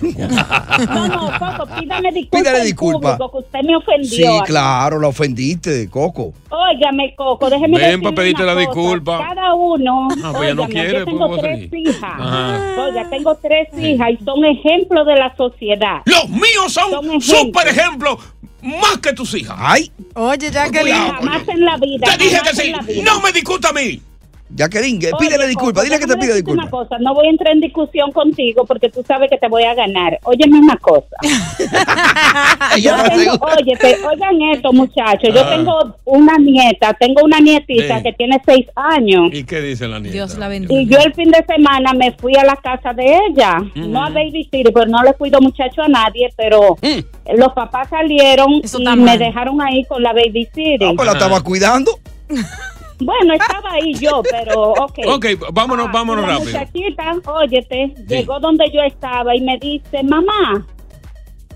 No, 0.87 1.09
no, 1.09 1.31
Coco, 1.38 1.81
pídame 1.81 2.12
disculpas. 2.12 2.40
Pídele 2.40 2.59
en 2.59 2.64
disculpa. 2.64 3.16
público, 3.19 3.33
que 3.33 3.38
usted 3.38 3.61
me 3.62 3.77
ofendió. 3.77 4.09
Sí, 4.09 4.40
claro, 4.47 4.99
la 5.01 5.09
ofendiste, 5.09 5.88
Coco. 5.90 6.33
Óigame, 6.51 7.15
Coco, 7.17 7.50
déjeme 7.50 7.77
Ven 7.79 7.87
decirle 7.87 8.11
pa' 8.11 8.15
pedirte 8.15 8.42
la 8.44 8.52
cosa. 8.54 8.61
disculpa. 8.67 9.19
Cada 9.29 9.54
uno, 9.54 10.09
Ah, 10.25 10.33
pues 10.33 10.42
ella 10.44 10.54
no 10.54 10.69
quiere, 10.69 10.88
yo 10.98 11.04
pues 11.04 11.17
tengo 11.19 11.35
a 11.35 11.38
tres 11.38 11.69
hijas. 11.73 12.79
Oiga, 12.79 13.11
tengo 13.11 13.35
tres 13.37 13.69
hijas 13.79 14.11
y 14.19 14.25
son 14.25 14.44
ejemplos 14.44 15.07
de 15.07 15.17
la 15.17 15.37
sociedad. 15.37 16.02
Los 16.07 16.29
míos 16.29 16.73
son, 16.73 16.92
ejemplos. 17.04 17.25
super 17.25 17.69
ejemplos 17.69 18.19
más 18.67 18.98
que 18.98 19.12
tus 19.12 19.35
hijas. 19.35 19.56
Ay. 19.58 19.90
Oye, 20.14 20.50
Jacqueline. 20.50 21.12
Jamás 21.12 21.48
en 21.48 21.64
la 21.64 21.77
vida. 21.77 22.06
Te 22.06 22.25
dije 22.25 22.40
que 22.42 22.54
sí. 22.56 23.02
No 23.02 23.21
me 23.21 23.33
discuta 23.33 23.69
a 23.71 23.73
mí. 23.73 24.02
Jacqueline, 24.49 24.99
que 25.01 25.09
Oye, 25.13 25.17
pídele 25.27 25.47
disculpa. 25.49 25.81
Coco, 25.81 25.85
Dile 25.85 25.99
que 25.99 26.07
te 26.07 26.15
pida 26.15 26.27
decirte 26.35 26.35
disculpa. 26.53 26.63
Una 26.63 26.71
cosa, 26.71 26.97
no 27.01 27.15
voy 27.15 27.27
a 27.27 27.31
entrar 27.31 27.53
en 27.53 27.61
discusión 27.61 28.13
contigo 28.13 28.65
porque 28.65 28.88
tú 28.88 29.03
sabes 29.07 29.29
que 29.29 29.38
te 29.38 29.49
voy 29.49 29.65
a 29.65 29.75
ganar. 29.75 30.19
Óyeme 30.23 30.59
una 30.61 30.77
cosa. 30.77 31.17
Yo 32.81 32.92
tengo, 33.03 33.33
oye, 33.57 33.77
te- 33.77 33.97
oigan 34.07 34.42
esto, 34.55 34.73
muchachos. 34.73 35.31
Yo 35.35 35.40
Ah. 35.44 35.51
tengo 35.51 35.97
una 36.05 36.37
nieta, 36.38 36.94
tengo 36.94 37.23
una 37.25 37.40
nietita 37.40 37.99
Sí. 37.99 38.03
que 38.05 38.13
tiene 38.13 38.40
seis 38.47 38.67
años. 38.77 39.31
¿Y 39.33 39.44
qué 39.44 39.61
dice 39.61 39.88
la 39.88 39.99
nieta? 39.99 40.13
Dios 40.15 40.38
la 40.38 40.49
bendiga. 40.49 40.81
Y 40.81 40.87
yo 40.87 40.99
el 40.99 41.13
fin 41.15 41.31
de 41.31 41.44
semana 41.47 41.92
me 41.94 42.13
fui 42.13 42.37
a 42.37 42.44
la 42.44 42.57
casa 42.57 42.92
de 42.92 43.19
ella, 43.29 43.59
no 43.75 44.05
a 44.05 44.11
babysitter, 44.11 44.73
pero 44.73 44.87
no 44.87 45.03
le 45.03 45.13
cuido 45.15 45.40
muchacho 45.40 45.83
a 45.83 45.88
nadie, 45.88 46.29
pero 46.37 46.77
los 47.37 47.53
papás 47.53 47.88
salieron 47.88 48.53
y 48.55 48.97
me 48.97 49.19
dejaron 49.19 49.61
ahí 49.61 49.85
con 49.85 50.03
la 50.03 50.13
babysitter. 50.13 50.94
Pues 50.94 51.07
la 51.07 51.13
estaba 51.15 51.40
cuidando. 51.42 51.90
Bueno, 52.99 53.35
estaba 53.35 53.73
ahí 53.73 53.94
yo, 53.94 54.23
pero 54.31 54.71
ok. 54.73 54.99
Ok, 55.09 55.27
vámonos, 55.53 55.90
vámonos 55.92 56.27
La 56.27 56.38
rápido. 56.38 56.59
muchachita, 56.59 57.13
óyete, 57.31 57.94
llegó 58.09 58.40
donde 58.40 58.71
yo 58.73 58.81
estaba 58.83 59.35
y 59.37 59.40
me 59.42 59.59
dice, 59.59 60.03
mamá, 60.03 60.67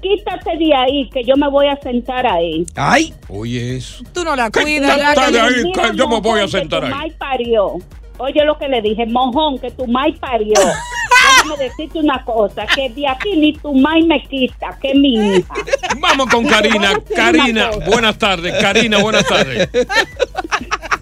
quítate 0.02 0.56
de 0.58 0.74
ahí 0.74 1.08
que 1.10 1.24
yo 1.24 1.36
me 1.36 1.48
voy 1.48 1.66
a 1.68 1.76
sentar 1.80 2.26
ahí. 2.26 2.66
Ay. 2.76 3.14
Oye, 3.28 3.76
eso. 3.76 4.04
Tú 4.12 4.24
no 4.24 4.36
la 4.36 4.50
cuidas. 4.50 4.98
Está 4.98 5.30
de 5.30 5.40
ahí, 5.40 5.72
que 5.72 5.96
yo 5.96 6.08
me 6.08 6.20
voy 6.20 6.40
a 6.40 6.48
sentar 6.48 6.80
tu 6.80 6.86
ahí. 6.86 6.92
mai 6.92 7.10
parió. 7.12 7.74
Oye 8.18 8.44
lo 8.44 8.58
que 8.58 8.68
le 8.68 8.82
dije, 8.82 9.06
mojón, 9.06 9.58
que 9.58 9.70
tu 9.70 9.86
mai 9.86 10.12
parió. 10.12 10.52
Déjame 11.42 11.56
decirte 11.64 11.98
una 11.98 12.22
cosa, 12.24 12.66
que 12.66 12.90
de 12.90 13.08
aquí 13.08 13.34
ni 13.36 13.52
tu 13.54 13.72
mai 13.74 14.02
me 14.02 14.22
quita, 14.22 14.78
que 14.80 14.94
mi 14.94 15.14
hija. 15.14 15.54
Vamos 15.98 16.26
con 16.28 16.46
Karina. 16.46 16.92
Karina, 17.14 17.70
buenas 17.86 18.18
tardes. 18.18 18.54
Karina, 18.60 18.98
buenas 18.98 19.24
tardes. 19.26 19.68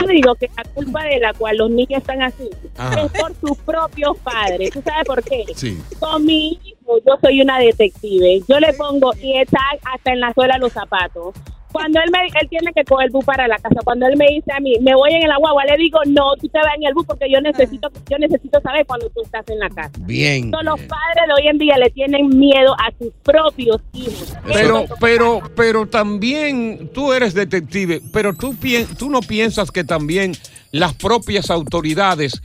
Yo 0.00 0.06
digo 0.06 0.34
que 0.34 0.48
la 0.56 0.64
culpa 0.64 1.04
de 1.04 1.18
la 1.20 1.32
cual 1.34 1.56
los 1.56 1.70
niños 1.70 2.00
están 2.00 2.22
así 2.22 2.48
Ajá. 2.76 3.02
es 3.02 3.12
por 3.12 3.34
sus 3.40 3.58
propios 3.58 4.16
padres. 4.18 4.70
¿Tú 4.70 4.82
sabes 4.82 5.04
por 5.06 5.22
qué? 5.22 5.44
Sí. 5.54 5.78
Con 5.98 6.24
mi 6.24 6.58
hijo, 6.64 6.98
yo 7.06 7.18
soy 7.22 7.40
una 7.42 7.58
detective. 7.58 8.42
Yo 8.48 8.60
le 8.60 8.72
pongo 8.74 9.12
y 9.20 9.38
está 9.38 9.60
hasta 9.92 10.12
en 10.12 10.20
la 10.20 10.32
suela 10.32 10.58
los 10.58 10.72
zapatos. 10.72 11.34
Cuando 11.72 12.00
él 12.00 12.10
me, 12.10 12.18
él 12.40 12.48
tiene 12.48 12.72
que 12.74 12.84
coger 12.84 13.06
el 13.06 13.12
bus 13.12 13.24
para 13.24 13.46
la 13.46 13.56
casa, 13.58 13.76
cuando 13.84 14.06
él 14.06 14.16
me 14.16 14.26
dice 14.28 14.50
a 14.56 14.60
mí, 14.60 14.74
me 14.80 14.94
voy 14.94 15.12
en 15.12 15.24
el 15.24 15.30
agua, 15.30 15.52
le 15.64 15.76
digo, 15.76 15.98
no, 16.06 16.34
tú 16.40 16.48
te 16.48 16.58
vas 16.58 16.74
en 16.76 16.86
el 16.86 16.94
bus 16.94 17.06
porque 17.06 17.30
yo 17.30 17.40
necesito, 17.40 17.90
yo 18.10 18.18
necesito 18.18 18.60
saber 18.60 18.86
cuando 18.86 19.08
tú 19.10 19.22
estás 19.22 19.44
en 19.48 19.58
la 19.58 19.68
casa. 19.68 19.92
Bien. 20.00 20.44
Entonces, 20.44 20.66
los 20.66 20.80
padres 20.80 21.24
de 21.26 21.34
hoy 21.42 21.48
en 21.48 21.58
día 21.58 21.76
le 21.78 21.90
tienen 21.90 22.28
miedo 22.28 22.74
a 22.74 22.90
sus 22.98 23.12
propios 23.22 23.80
hijos. 23.92 24.34
Pero, 24.46 24.86
pero, 25.00 25.40
pero 25.54 25.86
también 25.86 26.90
tú 26.92 27.12
eres 27.12 27.34
detective, 27.34 28.00
pero 28.12 28.34
tú, 28.34 28.56
tú 28.98 29.10
no 29.10 29.20
piensas 29.20 29.70
que 29.70 29.84
también 29.84 30.32
las 30.72 30.94
propias 30.94 31.50
autoridades 31.50 32.40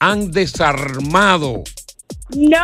han 0.00 0.30
desarmado 0.30 1.62
No. 2.34 2.58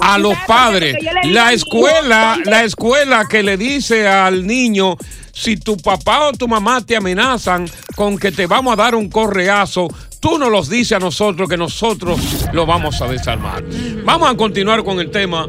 a 0.00 0.16
¿Tú 0.16 0.22
los 0.22 0.38
padres. 0.46 0.96
La 1.24 1.52
escuela, 1.52 2.38
la 2.44 2.64
escuela 2.64 3.26
que 3.28 3.42
le 3.42 3.56
dice 3.56 4.06
al 4.08 4.46
niño, 4.46 4.96
si 5.38 5.56
tu 5.56 5.76
papá 5.76 6.28
o 6.28 6.32
tu 6.32 6.48
mamá 6.48 6.80
te 6.80 6.96
amenazan 6.96 7.70
con 7.94 8.18
que 8.18 8.32
te 8.32 8.46
vamos 8.46 8.72
a 8.72 8.76
dar 8.76 8.94
un 8.96 9.08
correazo, 9.08 9.88
tú 10.18 10.36
nos 10.36 10.50
los 10.50 10.68
dices 10.68 10.92
a 10.92 10.98
nosotros 10.98 11.48
que 11.48 11.56
nosotros 11.56 12.18
lo 12.52 12.66
vamos 12.66 13.00
a 13.00 13.06
desarmar. 13.06 13.62
Vamos 14.04 14.28
a 14.28 14.36
continuar 14.36 14.82
con 14.82 14.98
el 14.98 15.10
tema. 15.12 15.48